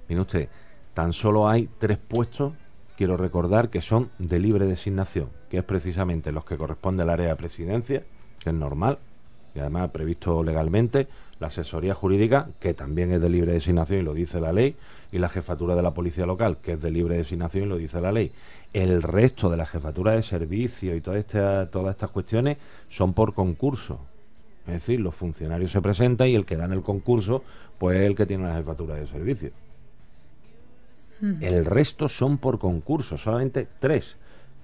mire 0.08 0.20
usted, 0.20 0.48
tan 0.94 1.12
solo 1.12 1.48
hay 1.48 1.68
tres 1.78 1.98
puestos 1.98 2.52
quiero 2.98 3.16
recordar 3.16 3.70
que 3.70 3.80
son 3.80 4.10
de 4.18 4.40
libre 4.40 4.66
designación, 4.66 5.28
que 5.48 5.58
es 5.58 5.64
precisamente 5.64 6.32
los 6.32 6.44
que 6.44 6.56
corresponde 6.56 7.04
al 7.04 7.10
área 7.10 7.28
de 7.28 7.36
presidencia, 7.36 8.02
que 8.40 8.50
es 8.50 8.54
normal, 8.56 8.98
y 9.58 9.60
además 9.60 9.90
previsto 9.90 10.42
legalmente, 10.44 11.08
la 11.40 11.48
asesoría 11.48 11.94
jurídica, 11.94 12.48
que 12.60 12.74
también 12.74 13.12
es 13.12 13.20
de 13.20 13.28
libre 13.28 13.52
designación 13.52 14.00
y 14.00 14.02
lo 14.02 14.14
dice 14.14 14.40
la 14.40 14.52
ley, 14.52 14.76
y 15.10 15.18
la 15.18 15.28
jefatura 15.28 15.74
de 15.74 15.82
la 15.82 15.92
policía 15.92 16.26
local, 16.26 16.58
que 16.62 16.72
es 16.72 16.80
de 16.80 16.90
libre 16.90 17.16
designación 17.16 17.64
y 17.64 17.68
lo 17.68 17.76
dice 17.76 18.00
la 18.00 18.12
ley. 18.12 18.30
El 18.72 19.02
resto 19.02 19.50
de 19.50 19.56
la 19.56 19.66
jefatura 19.66 20.12
de 20.12 20.22
servicio 20.22 20.94
y 20.94 21.00
todas 21.00 21.20
estas, 21.20 21.70
todas 21.70 21.94
estas 21.94 22.10
cuestiones 22.10 22.58
son 22.88 23.14
por 23.14 23.34
concurso. 23.34 23.98
Es 24.66 24.74
decir, 24.74 25.00
los 25.00 25.14
funcionarios 25.14 25.72
se 25.72 25.80
presentan 25.80 26.28
y 26.28 26.34
el 26.34 26.44
que 26.44 26.56
gana 26.56 26.74
el 26.74 26.82
concurso, 26.82 27.42
pues 27.78 27.98
es 27.98 28.06
el 28.06 28.14
que 28.14 28.26
tiene 28.26 28.46
la 28.46 28.54
jefatura 28.54 28.94
de 28.94 29.06
servicio. 29.06 29.50
El 31.40 31.64
resto 31.64 32.08
son 32.08 32.38
por 32.38 32.60
concurso, 32.60 33.18
solamente 33.18 33.66
tres. 33.80 34.16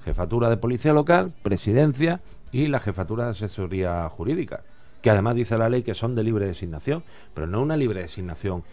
Jefatura 0.05 0.49
de 0.51 0.57
Policía 0.57 0.93
Local, 0.93 1.33
Presidencia 1.43 2.21
y 2.53 2.69
la 2.69 2.79
Jefatura 2.79 3.25
de 3.25 3.31
Asesoría 3.31 4.09
Jurídica, 4.09 4.63
que 5.05 5.11
además 5.11 5.35
dice 5.35 5.59
la 5.59 5.69
ley 5.69 5.83
que 5.83 5.93
son 5.93 6.15
de 6.15 6.23
libre 6.23 6.47
designación, 6.47 7.05
pero 7.35 7.47
no 7.47 7.61
una 7.61 7.77
libre 7.77 8.01
designación 8.01 8.65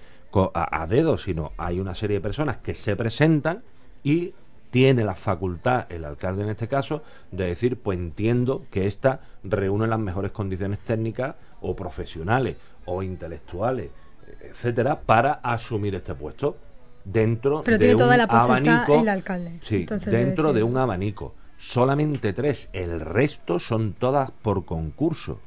a, 0.53 0.81
a 0.81 0.87
dedo, 0.87 1.17
sino 1.17 1.51
hay 1.57 1.81
una 1.81 1.93
serie 1.93 2.19
de 2.19 2.21
personas 2.21 2.55
que 2.59 2.73
se 2.73 2.95
presentan 2.95 3.63
y 4.01 4.33
tiene 4.69 5.03
la 5.03 5.15
facultad, 5.15 5.91
el 5.91 6.05
alcalde 6.05 6.43
en 6.43 6.49
este 6.49 6.69
caso, 6.69 7.03
de 7.33 7.47
decir, 7.47 7.77
pues 7.77 7.99
entiendo 7.99 8.63
que 8.71 8.87
esta 8.87 9.19
reúne 9.43 9.87
las 9.87 9.99
mejores 9.99 10.31
condiciones 10.31 10.79
técnicas 10.79 11.35
o 11.59 11.75
profesionales 11.75 12.55
o 12.85 13.03
intelectuales 13.03 13.91
etcétera, 14.39 15.01
para 15.01 15.33
asumir 15.43 15.95
este 15.95 16.15
puesto 16.15 16.55
dentro 17.03 17.61
Pero 17.65 17.77
de 17.77 17.85
tiene 17.87 17.99
toda 17.99 18.13
un 18.13 18.17
la 18.19 18.27
potestad 18.27 18.51
abanico. 18.51 19.01
el 19.01 19.09
alcalde. 19.09 19.59
Sí, 19.63 19.85
dentro 20.05 20.53
de 20.53 20.63
un 20.63 20.77
abanico. 20.77 21.35
Solamente 21.57 22.31
tres, 22.31 22.69
el 22.71 23.01
resto 23.01 23.59
son 23.59 23.91
todas 23.91 24.31
por 24.31 24.63
concurso. 24.63 25.41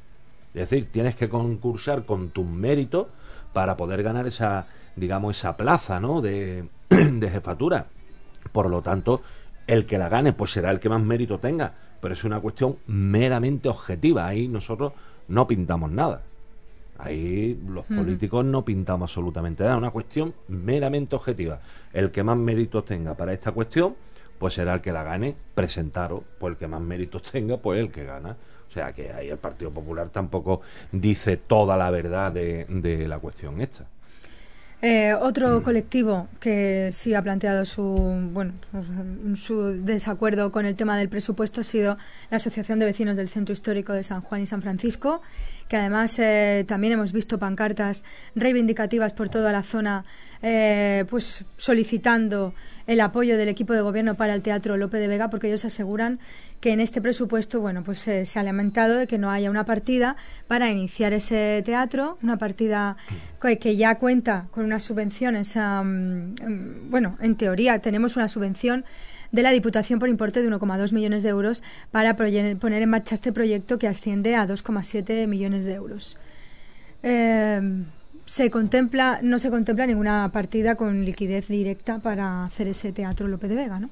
Es 0.54 0.70
decir, 0.70 0.88
tienes 0.90 1.16
que 1.16 1.28
concursar 1.28 2.04
con 2.04 2.30
tus 2.30 2.46
méritos 2.46 3.08
para 3.52 3.76
poder 3.76 4.02
ganar 4.02 4.26
esa, 4.26 4.66
digamos, 4.94 5.36
esa 5.36 5.56
plaza, 5.56 5.98
¿no? 5.98 6.20
De, 6.20 6.68
de 6.88 7.30
jefatura. 7.30 7.86
Por 8.52 8.70
lo 8.70 8.80
tanto, 8.80 9.22
el 9.66 9.84
que 9.84 9.98
la 9.98 10.08
gane, 10.08 10.32
pues 10.32 10.52
será 10.52 10.70
el 10.70 10.78
que 10.78 10.88
más 10.88 11.02
mérito 11.02 11.38
tenga. 11.38 11.72
Pero 12.00 12.14
es 12.14 12.22
una 12.24 12.40
cuestión 12.40 12.76
meramente 12.86 13.68
objetiva. 13.68 14.26
Ahí 14.26 14.46
nosotros 14.46 14.92
no 15.28 15.46
pintamos 15.46 15.90
nada. 15.90 16.22
Ahí 16.98 17.60
los 17.66 17.86
políticos 17.86 18.44
no 18.44 18.64
pintamos 18.64 19.10
absolutamente 19.10 19.64
nada. 19.64 19.74
Es 19.74 19.78
una 19.78 19.90
cuestión 19.90 20.34
meramente 20.48 21.16
objetiva. 21.16 21.58
El 21.92 22.10
que 22.10 22.22
más 22.22 22.36
méritos 22.36 22.84
tenga 22.84 23.14
para 23.14 23.32
esta 23.32 23.52
cuestión, 23.52 23.96
pues 24.38 24.54
será 24.54 24.74
el 24.74 24.80
que 24.80 24.92
la 24.92 25.02
gane. 25.02 25.34
Presentaros, 25.54 26.22
pues 26.38 26.52
el 26.52 26.58
que 26.58 26.68
más 26.68 26.80
méritos 26.80 27.22
tenga, 27.22 27.56
pues 27.56 27.80
el 27.80 27.90
que 27.90 28.04
gana. 28.04 28.36
Sea 28.74 28.92
que 28.92 29.12
ahí 29.12 29.30
el 29.30 29.38
Partido 29.38 29.70
Popular 29.70 30.08
tampoco 30.08 30.60
dice 30.90 31.36
toda 31.36 31.76
la 31.76 31.90
verdad 31.90 32.32
de, 32.32 32.66
de 32.68 33.06
la 33.06 33.20
cuestión 33.20 33.60
esta. 33.60 33.86
Eh, 34.86 35.14
Mm. 35.14 35.22
otro 35.22 35.62
colectivo 35.62 36.28
que 36.40 36.90
sí 36.92 37.14
ha 37.14 37.22
planteado 37.22 37.64
su 37.64 37.82
bueno 38.32 38.52
su 39.34 39.82
desacuerdo 39.82 40.52
con 40.52 40.66
el 40.66 40.76
tema 40.76 40.98
del 40.98 41.08
presupuesto 41.08 41.62
ha 41.62 41.64
sido 41.64 41.96
la 42.30 42.36
Asociación 42.36 42.78
de 42.78 42.84
Vecinos 42.84 43.16
del 43.16 43.30
Centro 43.30 43.54
Histórico 43.54 43.94
de 43.94 44.02
San 44.02 44.20
Juan 44.20 44.42
y 44.42 44.46
San 44.46 44.60
Francisco, 44.60 45.22
que 45.68 45.78
además 45.78 46.18
eh, 46.18 46.64
también 46.68 46.92
hemos 46.92 47.12
visto 47.12 47.38
pancartas 47.38 48.04
reivindicativas 48.34 49.14
por 49.14 49.30
toda 49.30 49.52
la 49.52 49.62
zona, 49.62 50.04
eh, 50.42 51.06
pues 51.08 51.44
solicitando 51.56 52.52
el 52.86 53.00
apoyo 53.00 53.38
del 53.38 53.48
equipo 53.48 53.72
de 53.72 53.80
gobierno 53.80 54.14
para 54.16 54.34
el 54.34 54.42
Teatro 54.42 54.76
Lope 54.76 54.98
de 54.98 55.08
Vega, 55.08 55.30
porque 55.30 55.46
ellos 55.46 55.64
aseguran 55.64 56.18
que 56.60 56.72
en 56.72 56.80
este 56.80 57.00
presupuesto, 57.00 57.60
bueno, 57.60 57.82
pues 57.82 58.00
se 58.00 58.38
ha 58.38 58.42
lamentado 58.42 58.96
de 58.96 59.06
que 59.06 59.18
no 59.18 59.30
haya 59.30 59.50
una 59.50 59.64
partida 59.64 60.16
para 60.46 60.70
iniciar 60.70 61.12
ese 61.12 61.62
teatro, 61.64 62.18
una 62.22 62.38
partida 62.38 62.96
que, 63.40 63.76
ya 63.76 63.98
cuenta 63.98 64.46
con 64.50 64.64
unas 64.64 64.73
subvenciones, 64.80 65.56
am, 65.56 66.34
em, 66.42 66.90
bueno, 66.90 67.16
en 67.20 67.36
teoría 67.36 67.78
tenemos 67.80 68.16
una 68.16 68.28
subvención 68.28 68.84
de 69.32 69.42
la 69.42 69.50
Diputación 69.50 69.98
por 69.98 70.08
importe 70.08 70.40
de 70.42 70.48
1,2 70.48 70.92
millones 70.92 71.22
de 71.22 71.28
euros 71.30 71.62
para 71.90 72.14
poner 72.16 72.82
en 72.82 72.88
marcha 72.90 73.14
este 73.14 73.32
proyecto 73.32 73.78
que 73.78 73.88
asciende 73.88 74.36
a 74.36 74.46
2,7 74.46 75.26
millones 75.26 75.64
de 75.64 75.74
euros. 75.74 76.16
Eh, 77.02 77.60
se 78.26 78.50
contempla, 78.50 79.20
no 79.22 79.38
se 79.38 79.50
contempla 79.50 79.86
ninguna 79.86 80.30
partida 80.32 80.76
con 80.76 81.04
liquidez 81.04 81.48
directa 81.48 81.98
para 81.98 82.44
hacer 82.46 82.68
ese 82.68 82.92
teatro 82.92 83.28
Lope 83.28 83.48
de 83.48 83.56
Vega, 83.56 83.78
¿no? 83.80 83.90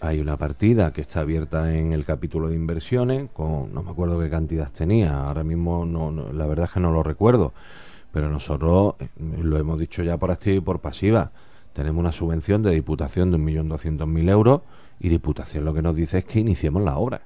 Hay 0.00 0.18
una 0.20 0.36
partida 0.36 0.92
que 0.92 1.00
está 1.00 1.20
abierta 1.20 1.72
en 1.72 1.92
el 1.92 2.04
capítulo 2.04 2.48
de 2.48 2.56
inversiones, 2.56 3.30
con 3.32 3.72
no 3.72 3.82
me 3.84 3.90
acuerdo 3.92 4.18
qué 4.20 4.28
cantidad 4.28 4.68
tenía, 4.70 5.16
ahora 5.16 5.44
mismo 5.44 5.86
no, 5.86 6.10
no- 6.10 6.32
la 6.32 6.44
verdad 6.46 6.64
es 6.66 6.72
que 6.72 6.80
no 6.80 6.90
lo 6.90 7.04
recuerdo, 7.04 7.54
pero 8.12 8.30
nosotros 8.30 8.94
eh, 9.00 9.08
lo 9.42 9.58
hemos 9.58 9.78
dicho 9.78 10.02
ya 10.02 10.16
por 10.16 10.30
activa 10.30 10.56
y 10.56 10.60
por 10.60 10.80
pasiva, 10.80 11.32
tenemos 11.72 12.00
una 12.00 12.12
subvención 12.12 12.62
de 12.62 12.70
Diputación 12.72 13.30
de 13.30 13.38
1.200.000 13.38 14.30
euros 14.30 14.60
y 15.00 15.08
Diputación 15.08 15.64
lo 15.64 15.74
que 15.74 15.82
nos 15.82 15.96
dice 15.96 16.18
es 16.18 16.24
que 16.24 16.40
iniciemos 16.40 16.82
la 16.82 16.96
obra. 16.96 17.22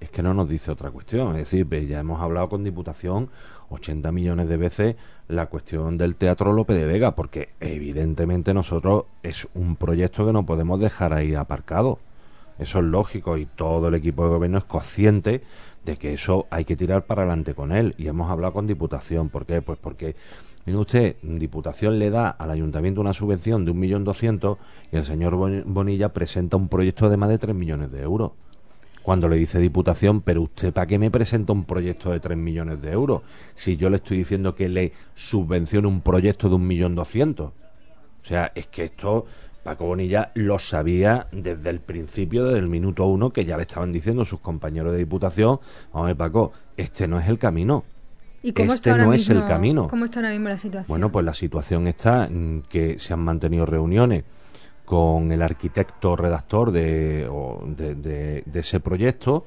Es 0.00 0.10
que 0.10 0.22
no 0.22 0.32
nos 0.34 0.48
dice 0.48 0.70
otra 0.70 0.90
cuestión, 0.90 1.36
es 1.36 1.50
decir, 1.50 1.68
ya 1.86 2.00
hemos 2.00 2.20
hablado 2.20 2.48
con 2.48 2.64
Diputación 2.64 3.28
80 3.70 4.10
millones 4.12 4.48
de 4.48 4.56
veces 4.56 4.96
la 5.28 5.46
cuestión 5.46 5.96
del 5.96 6.16
Teatro 6.16 6.52
Lope 6.52 6.74
de 6.74 6.86
Vega, 6.86 7.14
porque 7.14 7.50
evidentemente 7.60 8.52
nosotros 8.52 9.04
es 9.22 9.48
un 9.54 9.76
proyecto 9.76 10.26
que 10.26 10.32
no 10.32 10.44
podemos 10.44 10.80
dejar 10.80 11.12
ahí 11.12 11.34
aparcado. 11.34 11.98
Eso 12.58 12.80
es 12.80 12.84
lógico 12.84 13.38
y 13.38 13.46
todo 13.46 13.88
el 13.88 13.94
equipo 13.94 14.24
de 14.24 14.30
gobierno 14.30 14.58
es 14.58 14.64
consciente 14.64 15.42
de 15.84 15.96
que 15.96 16.12
eso 16.12 16.46
hay 16.50 16.64
que 16.64 16.76
tirar 16.76 17.06
para 17.06 17.22
adelante 17.22 17.54
con 17.54 17.72
él. 17.72 17.94
Y 17.98 18.06
hemos 18.08 18.30
hablado 18.30 18.52
con 18.52 18.66
Diputación. 18.66 19.28
¿Por 19.28 19.46
qué? 19.46 19.62
Pues 19.62 19.78
porque, 19.78 20.14
mire 20.66 20.78
usted, 20.78 21.16
Diputación 21.22 21.98
le 21.98 22.10
da 22.10 22.28
al 22.30 22.50
ayuntamiento 22.50 23.00
una 23.00 23.12
subvención 23.12 23.64
de 23.64 23.72
1.200.000 23.72 24.58
y 24.92 24.96
el 24.96 25.04
señor 25.04 25.34
Bon- 25.36 25.64
Bonilla 25.66 26.10
presenta 26.10 26.56
un 26.56 26.68
proyecto 26.68 27.08
de 27.08 27.16
más 27.16 27.28
de 27.30 27.38
3 27.38 27.54
millones 27.54 27.90
de 27.92 28.02
euros 28.02 28.32
cuando 29.02 29.28
le 29.28 29.36
dice 29.36 29.58
Diputación, 29.58 30.20
pero 30.20 30.42
usted 30.42 30.74
para 30.74 30.86
qué 30.86 30.98
me 30.98 31.10
presenta 31.10 31.54
un 31.54 31.64
proyecto 31.64 32.10
de 32.10 32.20
3 32.20 32.36
millones 32.36 32.82
de 32.82 32.92
euros 32.92 33.22
si 33.54 33.78
yo 33.78 33.88
le 33.88 33.96
estoy 33.96 34.18
diciendo 34.18 34.54
que 34.54 34.68
le 34.68 34.92
subvencione 35.14 35.88
un 35.88 36.02
proyecto 36.02 36.50
de 36.50 36.56
un 36.56 36.66
millón 36.66 36.94
doscientos. 36.94 37.52
O 38.22 38.26
sea, 38.26 38.52
es 38.54 38.66
que 38.66 38.84
esto 38.84 39.24
Paco 39.62 39.84
Bonilla 39.86 40.30
lo 40.34 40.58
sabía 40.58 41.26
desde 41.32 41.70
el 41.70 41.80
principio, 41.80 42.44
desde 42.46 42.58
el 42.60 42.68
minuto 42.68 43.04
uno, 43.06 43.30
que 43.30 43.44
ya 43.44 43.56
le 43.56 43.62
estaban 43.62 43.92
diciendo 43.92 44.24
sus 44.24 44.40
compañeros 44.40 44.92
de 44.92 44.98
Diputación, 44.98 45.60
ver, 45.94 46.16
Paco, 46.16 46.52
este 46.76 47.06
no 47.06 47.18
es 47.20 47.28
el 47.28 47.38
camino. 47.38 47.84
¿Y 48.42 48.52
cómo 48.52 48.72
Este 48.72 48.76
está 48.76 48.90
ahora 48.92 49.04
no 49.04 49.12
es 49.12 49.28
el 49.28 49.44
camino. 49.44 49.88
¿Cómo 49.88 50.06
está 50.06 50.20
ahora 50.20 50.30
mismo 50.30 50.48
la 50.48 50.56
situación? 50.56 50.86
Bueno, 50.88 51.12
pues 51.12 51.26
la 51.26 51.34
situación 51.34 51.86
está 51.86 52.24
en 52.24 52.64
que 52.70 52.98
se 52.98 53.12
han 53.12 53.20
mantenido 53.20 53.66
reuniones 53.66 54.24
con 54.86 55.30
el 55.30 55.42
arquitecto 55.42 56.16
redactor 56.16 56.72
de, 56.72 57.28
de, 57.76 57.94
de- 57.94 58.42
de 58.46 58.60
ese 58.60 58.80
proyecto. 58.80 59.44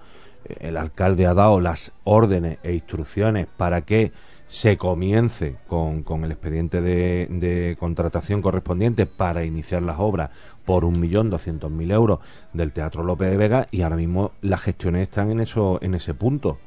El 0.60 0.78
alcalde 0.78 1.26
ha 1.26 1.34
dado 1.34 1.60
las 1.60 1.91
órdenes 2.04 2.60
e 2.63 2.73
instrucciones 2.73 3.47
para 3.58 3.82
que 3.82 4.12
se 4.53 4.77
comience 4.77 5.55
con, 5.67 6.03
con 6.03 6.23
el 6.23 6.31
expediente 6.31 6.79
de, 6.79 7.25
de 7.27 7.75
contratación 7.79 8.39
correspondiente 8.43 9.07
para 9.07 9.43
iniciar 9.43 9.81
las 9.81 9.95
obras 9.97 10.29
por 10.63 10.85
un 10.85 10.99
millón 10.99 11.31
doscientos 11.31 11.71
mil 11.71 11.89
euros 11.89 12.19
del 12.53 12.71
Teatro 12.71 13.03
López 13.03 13.31
de 13.31 13.37
Vega 13.37 13.67
y 13.71 13.81
ahora 13.81 13.95
mismo 13.95 14.31
las 14.43 14.61
gestiones 14.61 15.01
están 15.09 15.31
en 15.31 15.39
eso 15.39 15.79
en 15.81 15.95
ese 15.95 16.13
punto 16.13 16.59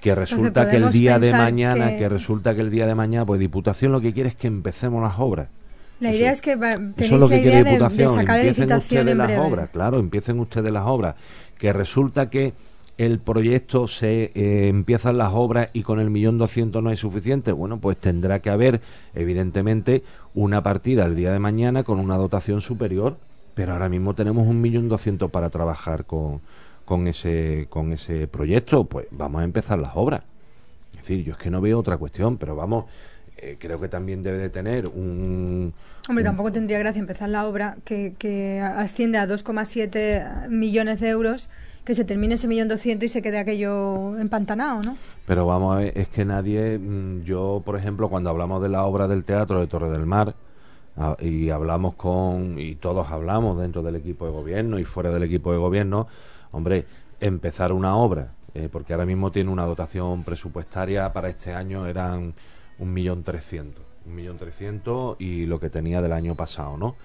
que 0.00 0.16
resulta 0.16 0.68
que 0.68 0.78
el 0.78 0.90
día 0.90 1.20
de 1.20 1.30
mañana 1.30 1.90
que- 1.90 1.98
que 1.98 2.08
resulta 2.08 2.56
que 2.56 2.62
el 2.62 2.72
día 2.72 2.86
de 2.86 2.96
mañana 2.96 3.24
pues 3.24 3.38
Diputación 3.38 3.92
lo 3.92 4.00
que 4.00 4.12
quiere 4.12 4.28
es 4.30 4.34
que 4.34 4.48
empecemos 4.48 5.00
las 5.00 5.14
obras 5.20 5.46
La 6.00 6.08
Eso- 6.10 6.18
idea 6.18 6.32
es 6.32 6.42
que 6.42 6.56
va- 6.56 6.70
eso 6.70 6.80
tenéis 6.96 7.12
es 7.12 7.20
lo 7.20 7.28
que 7.28 7.36
la 7.36 7.40
quiere 7.42 7.50
idea 7.50 7.58
de, 7.58 7.64
de 7.70 7.70
Diputación. 7.76 8.08
sacar 8.08 8.36
empiecen 8.40 8.62
licitación 8.64 8.78
ustedes 9.08 9.12
en 9.12 9.18
las 9.18 9.38
obras, 9.52 9.68
claro, 9.70 9.98
empiecen 10.00 10.40
ustedes 10.40 10.72
las 10.72 10.84
obras. 10.86 11.14
Que 11.56 11.72
resulta 11.72 12.28
que 12.28 12.52
el 12.98 13.18
proyecto 13.18 13.88
se 13.88 14.32
eh, 14.34 14.68
empiezan 14.68 15.18
las 15.18 15.32
obras 15.34 15.68
y 15.72 15.82
con 15.82 16.00
el 16.00 16.10
millón 16.10 16.38
doscientos 16.38 16.82
no 16.82 16.90
es 16.90 16.98
suficiente. 16.98 17.52
Bueno, 17.52 17.78
pues 17.78 17.98
tendrá 17.98 18.40
que 18.40 18.50
haber, 18.50 18.80
evidentemente, 19.14 20.02
una 20.34 20.62
partida 20.62 21.04
el 21.04 21.16
día 21.16 21.32
de 21.32 21.38
mañana 21.38 21.82
con 21.82 22.00
una 22.00 22.16
dotación 22.16 22.60
superior. 22.60 23.16
Pero 23.54 23.72
ahora 23.72 23.88
mismo 23.88 24.14
tenemos 24.14 24.46
un 24.46 24.60
millón 24.60 24.88
doscientos 24.88 25.30
para 25.30 25.50
trabajar 25.50 26.04
con, 26.04 26.40
con 26.84 27.06
ese 27.06 27.66
con 27.70 27.92
ese 27.92 28.26
proyecto. 28.28 28.84
Pues 28.84 29.06
vamos 29.10 29.42
a 29.42 29.44
empezar 29.44 29.78
las 29.78 29.92
obras. 29.94 30.22
Es 30.92 31.00
decir, 31.00 31.24
yo 31.24 31.32
es 31.32 31.38
que 31.38 31.50
no 31.50 31.60
veo 31.60 31.78
otra 31.78 31.98
cuestión, 31.98 32.38
pero 32.38 32.56
vamos, 32.56 32.86
eh, 33.36 33.56
creo 33.58 33.78
que 33.78 33.88
también 33.88 34.22
debe 34.22 34.38
de 34.38 34.48
tener 34.48 34.86
un 34.88 35.74
Hombre, 36.08 36.24
tampoco 36.24 36.52
tendría 36.52 36.78
gracia 36.78 37.00
empezar 37.00 37.28
la 37.28 37.46
obra 37.46 37.78
que, 37.84 38.14
que 38.16 38.60
asciende 38.60 39.18
a 39.18 39.26
2,7 39.26 40.48
millones 40.48 41.00
de 41.00 41.08
euros, 41.08 41.50
que 41.86 41.94
se 41.94 42.04
termine 42.04 42.34
ese 42.34 42.48
millón 42.48 42.66
doscientos 42.66 43.04
y 43.04 43.08
se 43.08 43.22
quede 43.22 43.38
aquello 43.38 44.18
empantanado, 44.18 44.82
¿no? 44.82 44.96
Pero 45.24 45.46
vamos 45.46 45.82
es 45.94 46.08
que 46.08 46.24
nadie, 46.24 46.78
mm, 46.78 47.22
yo 47.22 47.62
por 47.64 47.76
ejemplo, 47.76 48.10
cuando 48.10 48.28
hablamos 48.28 48.60
de 48.60 48.68
la 48.68 48.84
obra 48.84 49.06
del 49.06 49.24
teatro 49.24 49.60
de 49.60 49.68
Torre 49.68 49.90
del 49.90 50.04
Mar, 50.04 50.34
y 51.20 51.50
hablamos 51.50 51.94
con, 51.94 52.58
y 52.58 52.76
todos 52.76 53.10
hablamos 53.10 53.58
dentro 53.58 53.82
del 53.82 53.96
equipo 53.96 54.24
de 54.24 54.32
gobierno 54.32 54.78
y 54.78 54.84
fuera 54.84 55.10
del 55.10 55.22
equipo 55.24 55.52
de 55.52 55.58
gobierno, 55.58 56.06
hombre, 56.52 56.86
empezar 57.20 57.72
una 57.72 57.96
obra, 57.96 58.32
eh, 58.54 58.68
porque 58.72 58.94
ahora 58.94 59.04
mismo 59.04 59.30
tiene 59.30 59.50
una 59.50 59.66
dotación 59.66 60.24
presupuestaria 60.24 61.12
para 61.12 61.28
este 61.28 61.52
año 61.52 61.86
eran 61.86 62.34
un 62.78 62.92
millón 62.94 63.22
trescientos, 63.22 63.84
un 64.06 64.14
millón 64.14 64.38
trescientos 64.38 65.16
y 65.20 65.44
lo 65.44 65.60
que 65.60 65.68
tenía 65.68 66.00
del 66.00 66.12
año 66.12 66.34
pasado, 66.34 66.78
¿no? 66.78 66.96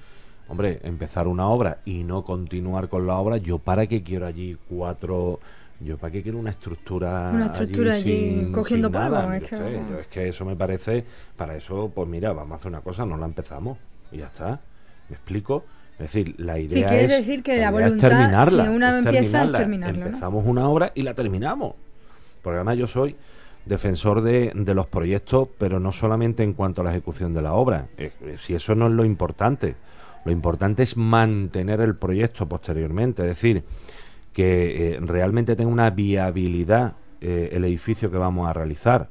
Hombre, 0.48 0.80
empezar 0.84 1.28
una 1.28 1.48
obra 1.48 1.78
y 1.86 2.04
no 2.04 2.24
continuar 2.24 2.90
con 2.90 3.08
la 3.08 3.16
obra, 3.18 3.38
yo 3.38 3.58
para 3.58 3.88
qué 3.88 4.04
quiero 4.04 4.26
allí 4.26 4.58
cuatro, 4.70 5.40
yo 5.80 5.98
para 5.98 6.12
qué 6.12 6.22
quiero 6.24 6.38
una 6.40 6.50
estructura, 6.50 7.32
Una 7.34 7.46
estructura 7.46 7.94
allí 7.94 8.04
sin- 8.42 8.52
cogiendo 8.52 8.90
sin 8.90 8.94
polvo, 8.98 9.32
es 9.34 9.42
yo 9.42 9.48
que 9.48 9.56
sé, 9.56 9.82
yo 9.90 10.00
es 10.00 10.08
que 10.08 10.28
eso 10.28 10.46
me 10.46 10.56
parece, 10.56 11.06
para 11.38 11.56
eso, 11.56 11.90
pues 11.96 12.08
mira, 12.08 12.34
vamos 12.34 12.52
a 12.52 12.56
hacer 12.56 12.68
una 12.70 12.82
cosa, 12.82 13.06
no 13.06 13.16
la 13.18 13.26
empezamos 13.26 13.78
y 14.12 14.18
ya 14.18 14.26
está. 14.26 14.60
¿Me 15.10 15.16
explico? 15.16 15.64
Es 15.94 16.00
decir, 16.14 16.36
la 16.38 16.58
idea 16.60 16.88
quieres 16.88 17.12
es, 17.12 17.18
decir 17.26 17.44
que 17.44 17.58
la 17.58 17.66
es 17.68 17.72
voluntad, 17.72 18.10
terminarla, 18.10 18.64
si 18.64 18.70
una 18.70 19.00
es 19.00 19.06
empieza, 19.06 19.44
es 19.46 19.52
terminarla. 19.54 20.06
Empezamos 20.08 20.46
una 20.46 20.68
obra 20.68 20.92
y 20.96 21.04
la 21.04 21.14
terminamos. 21.14 21.76
Porque 22.42 22.56
además 22.56 22.78
yo 22.78 22.88
soy 22.88 23.16
defensor 23.66 24.22
de, 24.22 24.52
de 24.56 24.74
los 24.74 24.88
proyectos, 24.88 25.48
pero 25.60 25.80
no 25.80 25.92
solamente 25.92 26.44
en 26.44 26.54
cuanto 26.54 26.82
a 26.82 26.86
la 26.86 26.90
ejecución 26.92 27.34
de 27.34 27.42
la 27.44 27.54
obra. 27.54 27.88
Eh, 27.98 28.12
eh, 28.22 28.36
si 28.40 28.56
eso 28.56 28.74
no 28.74 28.88
es 28.88 28.94
lo 28.94 29.06
importante. 29.06 29.76
Lo 30.26 30.32
importante 30.32 30.84
es 30.84 30.98
mantener 30.98 31.82
el 31.82 31.96
proyecto 31.96 32.48
posteriormente. 32.48 33.24
Es 33.24 33.30
decir, 33.30 33.64
que 34.34 34.94
eh, 34.96 35.00
realmente 35.02 35.56
tenga 35.56 35.72
una 35.72 35.90
viabilidad 35.90 36.94
eh, 37.20 37.50
el 37.54 37.66
edificio 37.66 38.10
que 38.10 38.18
vamos 38.18 38.50
a 38.50 38.54
realizar. 38.54 39.10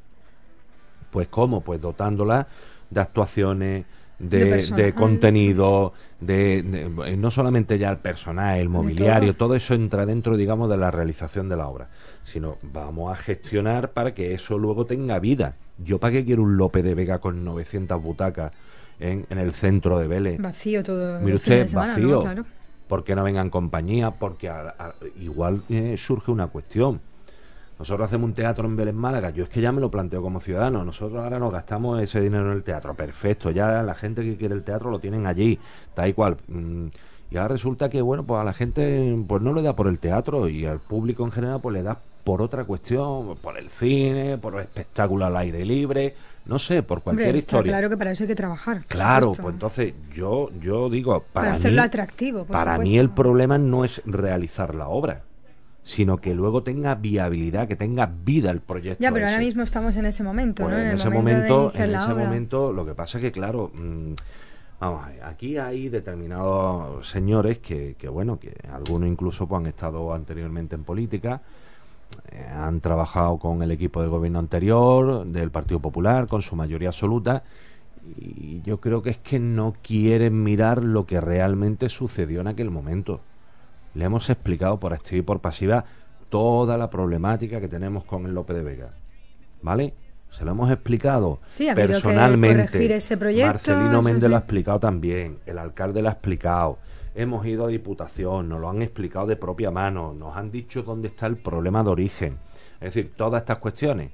Pues 1.11 1.29
cómo, 1.29 1.61
pues 1.61 1.81
dotándola 1.81 2.46
de 2.88 3.01
actuaciones, 3.01 3.85
de, 4.20 4.92
contenido, 4.94 5.92
de, 6.20 7.16
no 7.16 7.31
solamente 7.31 7.79
ya 7.79 7.90
el 7.90 7.99
personal, 7.99 8.59
el 8.59 8.68
mobiliario, 8.68 9.35
todo. 9.35 9.55
eso 9.55 9.75
entra 9.75 10.05
dentro, 10.07 10.37
digamos, 10.37 10.68
de 10.68 10.77
la 10.77 10.90
realización 10.90 11.49
de 11.49 11.57
la 11.57 11.68
obra, 11.68 11.88
sino 12.25 12.59
vamos 12.62 13.11
a 13.12 13.16
gestionar 13.16 13.92
para 13.92 14.12
que 14.12 14.35
eso 14.35 14.59
luego 14.59 14.85
tenga 14.87 15.18
vida. 15.18 15.57
Yo 15.79 15.99
para 15.99 16.12
qué 16.12 16.25
quiero 16.25 16.42
un 16.42 16.57
Lope 16.57 16.83
de 16.83 16.94
Vega 16.94 17.18
con 17.18 17.44
900 17.44 18.03
butacas 18.03 18.53
en, 19.01 19.27
el 19.31 19.53
centro 19.53 19.99
de 19.99 20.07
Vélez. 20.07 20.41
Vacío 20.41 20.85
todo. 20.85 21.21
Mire 21.21 21.37
usted, 21.37 21.73
vacío. 21.73 22.23
Porque 22.87 23.15
no 23.15 23.25
vengan 23.25 23.51
compañía, 23.51 24.11
porque 24.11 24.51
igual 25.21 25.63
eh, 25.69 25.97
surge 25.97 26.31
una 26.31 26.49
cuestión 26.49 27.01
nosotros 27.81 28.09
hacemos 28.09 28.29
un 28.29 28.35
teatro 28.35 28.67
en 28.67 28.77
Vélez 28.77 28.93
Málaga, 28.95 29.31
yo 29.31 29.45
es 29.45 29.49
que 29.49 29.63
ya 29.63 29.73
me 29.73 29.81
lo 29.81 29.91
planteo 29.91 30.21
como 30.21 30.39
ciudadano, 30.39 30.85
nosotros 30.85 31.25
ahora 31.25 31.39
nos 31.39 31.51
gastamos 31.51 32.03
ese 32.03 32.21
dinero 32.21 32.51
en 32.51 32.59
el 32.59 32.63
teatro, 32.63 32.93
perfecto, 32.93 33.51
ya 33.51 33.83
la 33.83 33.95
gente 33.95 34.21
que 34.23 34.37
quiere 34.37 34.55
el 34.55 34.63
teatro 34.65 34.91
lo 34.91 34.99
tienen 34.99 35.27
allí, 35.27 35.59
tal 35.95 36.11
y 36.11 36.13
cual. 36.13 36.37
Mm, 36.47 36.89
y 37.31 37.39
ahora 37.39 37.55
resulta 37.55 37.89
que, 37.89 38.03
bueno, 38.03 38.25
pues 38.25 38.39
a 38.39 38.45
la 38.45 38.53
gente 38.53 39.17
pues 39.27 39.41
no 39.41 39.55
le 39.55 39.63
da 39.63 39.75
por 39.75 39.87
el 39.87 39.99
teatro 39.99 40.47
y 40.47 40.67
al 40.67 40.79
público 40.79 41.25
en 41.25 41.33
general 41.33 41.61
pues 41.63 41.73
le 41.73 41.83
da 41.83 41.99
por 42.23 42.43
otra 42.43 42.65
cuestión, 42.65 43.39
por 43.39 43.57
el 43.57 43.71
cine, 43.71 44.37
por 44.37 44.57
el 44.57 44.61
espectáculo 44.61 45.25
al 45.25 45.37
aire 45.39 45.65
libre, 45.65 46.15
no 46.51 46.59
sé, 46.59 46.83
por 46.83 47.01
cualquier 47.01 47.37
historia. 47.37 47.71
Claro 47.71 47.89
que 47.89 47.97
para 47.97 48.11
eso 48.11 48.25
hay 48.25 48.29
que 48.29 48.35
trabajar. 48.35 48.85
Claro, 48.89 49.33
pues 49.35 49.55
entonces 49.55 49.95
yo 50.13 50.51
yo 50.61 50.91
digo 50.91 51.25
para, 51.33 51.55
hacerlo 51.55 51.81
atractivo. 51.81 52.45
para 52.45 52.77
mí 52.77 52.99
el 52.99 53.09
problema 53.09 53.57
no 53.57 53.85
es 53.85 54.03
realizar 54.05 54.75
la 54.75 54.89
obra 54.89 55.23
sino 55.83 56.19
que 56.19 56.35
luego 56.35 56.63
tenga 56.63 56.95
viabilidad, 56.95 57.67
que 57.67 57.75
tenga 57.75 58.07
vida 58.07 58.51
el 58.51 58.61
proyecto. 58.61 59.03
Ya, 59.03 59.11
pero 59.11 59.27
ahora 59.27 59.39
mismo 59.39 59.63
estamos 59.63 59.97
en 59.97 60.05
ese 60.05 60.23
momento, 60.23 60.65
pues 60.65 60.75
¿no? 60.75 60.81
En, 60.81 60.95
ese 60.95 61.09
momento, 61.09 61.73
en 61.75 61.95
ese 61.95 62.15
momento, 62.15 62.73
lo 62.73 62.85
que 62.85 62.95
pasa 62.95 63.19
es 63.19 63.23
que, 63.23 63.33
claro, 63.33 63.73
mm, 63.75 64.13
vamos, 64.79 65.07
aquí 65.25 65.57
hay 65.57 65.89
determinados 65.89 67.09
señores 67.09 67.59
que, 67.59 67.97
que, 67.99 68.09
bueno, 68.09 68.39
que 68.39 68.55
algunos 68.71 69.09
incluso 69.09 69.49
pues, 69.49 69.61
han 69.61 69.67
estado 69.67 70.13
anteriormente 70.13 70.77
en 70.77 70.85
política, 70.85 71.41
han 72.55 72.81
trabajado 72.81 73.38
con 73.38 73.62
el 73.62 73.70
equipo 73.70 74.03
de 74.03 74.09
gobierno 74.09 74.38
anterior, 74.38 75.27
del 75.27 75.51
Partido 75.51 75.81
Popular, 75.81 76.27
con 76.27 76.42
su 76.42 76.57
mayoría 76.57 76.88
absoluta, 76.88 77.42
y 78.16 78.62
yo 78.62 78.81
creo 78.81 79.03
que 79.03 79.11
es 79.11 79.18
que 79.18 79.38
no 79.38 79.75
quieren 79.83 80.42
mirar 80.42 80.83
lo 80.83 81.07
que 81.07 81.20
realmente 81.20 81.88
sucedió 81.88 82.40
en 82.40 82.49
aquel 82.49 82.70
momento 82.70 83.20
le 83.94 84.05
hemos 84.05 84.31
explicado 84.31 84.79
por 84.79 84.92
activa 84.92 85.18
y 85.18 85.23
por 85.23 85.40
pasiva 85.40 85.85
toda 86.29 86.77
la 86.77 86.90
problemática 86.90 87.61
que 87.61 87.68
tenemos 87.68 88.05
con 88.05 88.27
el 88.27 88.35
Lope 88.35 88.55
de 88.55 88.62
Vega. 88.62 88.90
¿Vale? 89.62 89.94
Se 90.31 90.44
lo 90.44 90.53
hemos 90.53 90.70
explicado 90.70 91.40
personalmente. 91.75 92.94
ese 92.94 93.16
proyecto, 93.16 93.49
Marcelino 93.49 94.01
Méndez 94.01 94.31
lo 94.31 94.37
ha 94.37 94.40
explicado 94.40 94.79
también, 94.79 95.38
el 95.44 95.59
alcalde 95.59 96.03
lo 96.03 96.09
ha 96.09 96.12
explicado. 96.12 96.79
Hemos 97.14 97.44
ido 97.46 97.64
a 97.64 97.68
Diputación, 97.68 98.49
nos 98.49 98.61
lo 98.61 98.70
han 98.70 98.83
explicado 98.83 99.27
de 99.27 99.37
propia 99.37 99.70
mano, 99.70 100.14
nos 100.14 100.37
han 100.37 100.51
dicho 100.51 100.83
dónde 100.83 101.09
está 101.09 101.27
el 101.27 101.37
problema 101.37 101.83
de 101.83 101.90
origen. 101.90 102.38
Es 102.75 102.94
decir, 102.94 103.12
todas 103.16 103.42
estas 103.42 103.59
cuestiones. 103.59 104.12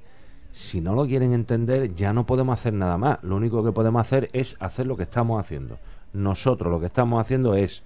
Si 0.51 0.81
no 0.81 0.95
lo 0.95 1.05
quieren 1.05 1.33
entender, 1.33 1.93
ya 1.93 2.13
no 2.13 2.25
podemos 2.25 2.59
hacer 2.59 2.73
nada 2.73 2.97
más. 2.97 3.19
Lo 3.21 3.35
único 3.35 3.63
que 3.63 3.71
podemos 3.71 4.01
hacer 4.01 4.29
es 4.33 4.57
hacer 4.59 4.87
lo 4.87 4.97
que 4.97 5.03
estamos 5.03 5.39
haciendo. 5.39 5.77
Nosotros 6.13 6.71
lo 6.71 6.79
que 6.79 6.87
estamos 6.87 7.21
haciendo 7.21 7.53
es 7.53 7.83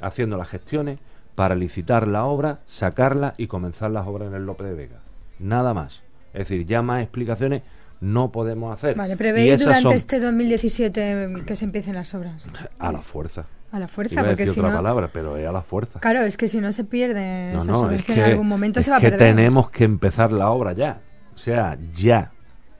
haciendo 0.00 0.36
las 0.36 0.48
gestiones, 0.48 0.98
para 1.34 1.54
licitar 1.54 2.06
la 2.06 2.24
obra, 2.24 2.60
sacarla 2.66 3.34
y 3.36 3.46
comenzar 3.46 3.90
las 3.90 4.06
obras 4.06 4.28
en 4.28 4.34
el 4.34 4.46
Lope 4.46 4.64
de 4.64 4.74
Vega. 4.74 5.00
Nada 5.38 5.74
más. 5.74 6.02
Es 6.32 6.48
decir, 6.48 6.66
ya 6.66 6.82
más 6.82 7.02
explicaciones 7.02 7.62
no 8.00 8.30
podemos 8.30 8.72
hacer. 8.72 8.96
Vale, 8.96 9.16
¿prevéis 9.16 9.58
durante 9.58 9.94
este 9.94 10.20
2017 10.20 11.42
que 11.46 11.56
se 11.56 11.64
empiecen 11.64 11.94
las 11.94 12.14
obras? 12.14 12.48
A 12.78 12.92
la 12.92 13.02
fuerza. 13.02 13.46
A 13.74 13.80
la 13.80 13.88
fuerza, 13.88 14.22
porque 14.22 14.46
si 14.46 14.60
otra 14.60 14.76
palabra, 14.76 15.10
pero 15.12 15.36
es 15.36 15.48
a 15.48 15.50
la 15.50 15.62
fuerza. 15.62 15.98
Claro, 15.98 16.22
es 16.22 16.36
que 16.36 16.46
si 16.46 16.60
no 16.60 16.70
se 16.70 16.84
pierde 16.84 17.48
esa 17.56 17.74
subvención 17.74 18.18
en 18.18 18.24
algún 18.24 18.46
momento 18.46 18.80
se 18.80 18.90
va 18.90 18.98
a 18.98 19.00
perder. 19.00 19.18
que 19.18 19.24
tenemos 19.24 19.68
que 19.70 19.82
empezar 19.82 20.30
la 20.30 20.50
obra 20.50 20.74
ya. 20.74 21.00
O 21.34 21.38
sea, 21.38 21.76
ya. 21.92 22.30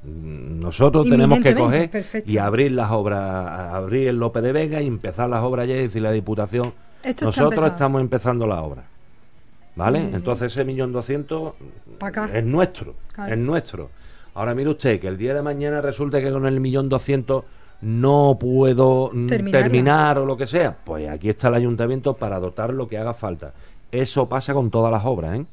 Nosotros 0.04 1.08
tenemos 1.08 1.40
que 1.40 1.54
coger 1.54 1.90
y 2.26 2.38
abrir 2.38 2.70
las 2.70 2.92
obras, 2.92 3.74
abrir 3.74 4.06
el 4.06 4.18
Lope 4.18 4.40
de 4.40 4.52
Vega 4.52 4.80
y 4.80 4.86
empezar 4.86 5.28
las 5.28 5.42
obras 5.42 5.66
ya 5.66 5.74
y 5.74 5.78
decir 5.78 6.02
la 6.02 6.12
Diputación 6.12 6.72
nosotros 7.22 7.72
estamos 7.72 8.00
empezando 8.00 8.46
la 8.46 8.62
obra. 8.62 8.84
¿Vale? 9.76 10.10
Entonces 10.12 10.52
ese 10.52 10.64
millón 10.64 10.92
doscientos 10.92 11.54
es 12.32 12.44
nuestro. 12.44 12.94
Es 13.28 13.36
nuestro. 13.36 13.90
Ahora 14.34 14.54
mire 14.54 14.70
usted 14.70 15.00
que 15.00 15.08
el 15.08 15.16
día 15.16 15.34
de 15.34 15.42
mañana 15.42 15.80
resulta 15.80 16.20
que 16.20 16.30
con 16.30 16.46
el 16.46 16.60
millón 16.60 16.88
doscientos 16.88 17.44
no 17.80 18.36
puedo 18.40 19.10
mm, 19.12 19.26
terminar 19.26 20.18
o 20.18 20.26
lo 20.26 20.36
que 20.36 20.46
sea. 20.46 20.76
Pues 20.84 21.08
aquí 21.08 21.28
está 21.28 21.48
el 21.48 21.54
ayuntamiento 21.54 22.14
para 22.14 22.38
dotar 22.40 22.72
lo 22.72 22.88
que 22.88 22.98
haga 22.98 23.14
falta. 23.14 23.52
Eso 23.92 24.28
pasa 24.28 24.54
con 24.54 24.70
todas 24.70 24.90
las 24.90 25.04
obras, 25.04 25.38
¿eh? 25.38 25.46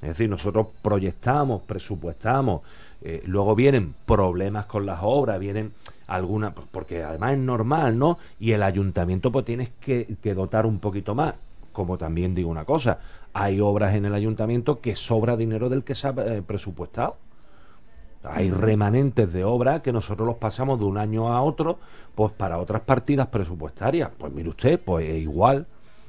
Es 0.00 0.08
decir, 0.08 0.28
nosotros 0.28 0.66
proyectamos, 0.82 1.62
presupuestamos, 1.62 2.62
eh, 3.02 3.22
luego 3.24 3.54
vienen 3.54 3.94
problemas 4.04 4.66
con 4.66 4.84
las 4.84 4.98
obras, 5.02 5.38
vienen 5.38 5.72
alguna, 6.08 6.52
porque 6.52 7.04
además 7.04 7.32
es 7.32 7.38
normal, 7.38 7.98
¿no? 7.98 8.18
Y 8.40 8.52
el 8.52 8.64
ayuntamiento 8.64 9.30
pues 9.30 9.44
tienes 9.44 9.70
que, 9.80 10.16
dotar 10.34 10.66
un 10.66 10.80
poquito 10.80 11.14
más. 11.14 11.34
Como 11.72 11.98
también 11.98 12.34
digo 12.34 12.50
una 12.50 12.64
cosa, 12.64 12.98
hay 13.32 13.60
obras 13.60 13.94
en 13.94 14.04
el 14.04 14.14
ayuntamiento 14.14 14.80
que 14.80 14.94
sobra 14.94 15.36
dinero 15.36 15.68
del 15.68 15.84
que 15.84 15.94
se 15.94 16.08
ha 16.08 16.14
eh, 16.18 16.42
presupuestado. 16.44 17.16
Hay 18.24 18.50
remanentes 18.50 19.32
de 19.32 19.44
obras 19.44 19.82
que 19.82 19.92
nosotros 19.92 20.26
los 20.26 20.36
pasamos 20.36 20.78
de 20.78 20.84
un 20.84 20.98
año 20.98 21.32
a 21.32 21.42
otro, 21.42 21.78
pues 22.14 22.32
para 22.32 22.58
otras 22.58 22.82
partidas 22.82 23.26
presupuestarias. 23.28 24.10
Pues 24.16 24.32
mire 24.32 24.48
usted, 24.48 24.80
pues 24.80 25.08
igual. 25.14 25.66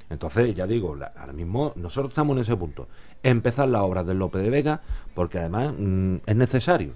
Entonces, 0.10 0.54
ya 0.54 0.67
digo, 0.67 0.95
ahora 1.15 1.34
mismo 1.34 1.73
nosotros 1.76 2.12
estamos 2.12 2.36
en 2.36 2.43
ese 2.43 2.56
punto. 2.56 2.88
Empezar 3.23 3.67
las 3.69 3.82
obras 3.82 4.06
del 4.06 4.19
Lope 4.19 4.38
de 4.38 4.49
Vega, 4.49 4.82
porque 5.15 5.39
además 5.39 5.73
mm, 5.78 6.17
es 6.26 6.36
necesario. 6.36 6.93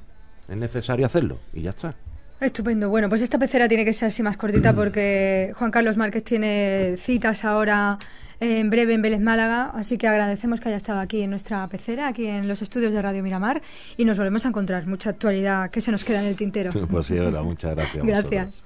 Es 0.48 0.56
necesario 0.56 1.06
hacerlo 1.06 1.40
y 1.52 1.64
ya 1.64 1.72
está. 1.72 1.96
Estupendo. 2.40 2.90
Bueno, 2.90 3.10
pues 3.10 3.24
esta 3.24 3.40
pecera 3.40 3.68
tiene 3.68 3.84
que 3.84 3.94
ser 3.94 4.10
así 4.10 4.22
más 4.22 4.38
cortita 4.38 4.74
porque 4.76 5.52
Juan 5.58 5.72
Carlos 5.72 5.98
Márquez 5.98 6.24
tiene 6.24 6.96
citas 6.98 7.44
ahora 7.44 7.98
en 8.40 8.70
breve 8.70 8.94
en 8.94 9.02
Vélez 9.02 9.22
Málaga, 9.22 9.72
así 9.74 9.98
que 9.98 10.08
agradecemos 10.08 10.60
que 10.60 10.70
haya 10.70 10.78
estado 10.78 11.00
aquí 11.00 11.22
en 11.22 11.30
nuestra 11.30 11.68
pecera, 11.68 12.08
aquí 12.08 12.28
en 12.28 12.48
los 12.48 12.62
estudios 12.62 12.94
de 12.94 13.02
Radio 13.02 13.24
Miramar 13.24 13.62
y 13.98 14.06
nos 14.06 14.18
volvemos 14.18 14.46
a 14.46 14.50
encontrar. 14.50 14.88
Mucha 14.88 15.12
actualidad 15.12 15.70
que 15.70 15.82
se 15.82 15.92
nos 15.92 16.04
queda 16.04 16.22
en 16.22 16.28
el 16.28 16.36
tintero. 16.36 16.72
Pues 16.88 17.08
sí, 17.08 17.16
muchas 17.16 17.76
gracias. 17.76 18.06
gracias. 18.06 18.66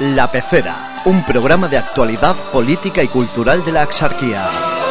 La 0.00 0.30
Pecera, 0.30 1.02
un 1.04 1.24
programa 1.24 1.68
de 1.68 1.78
actualidad 1.78 2.34
política 2.50 3.02
y 3.02 3.08
cultural 3.08 3.64
de 3.64 3.72
la 3.72 3.82
Axarquía. 3.82 4.81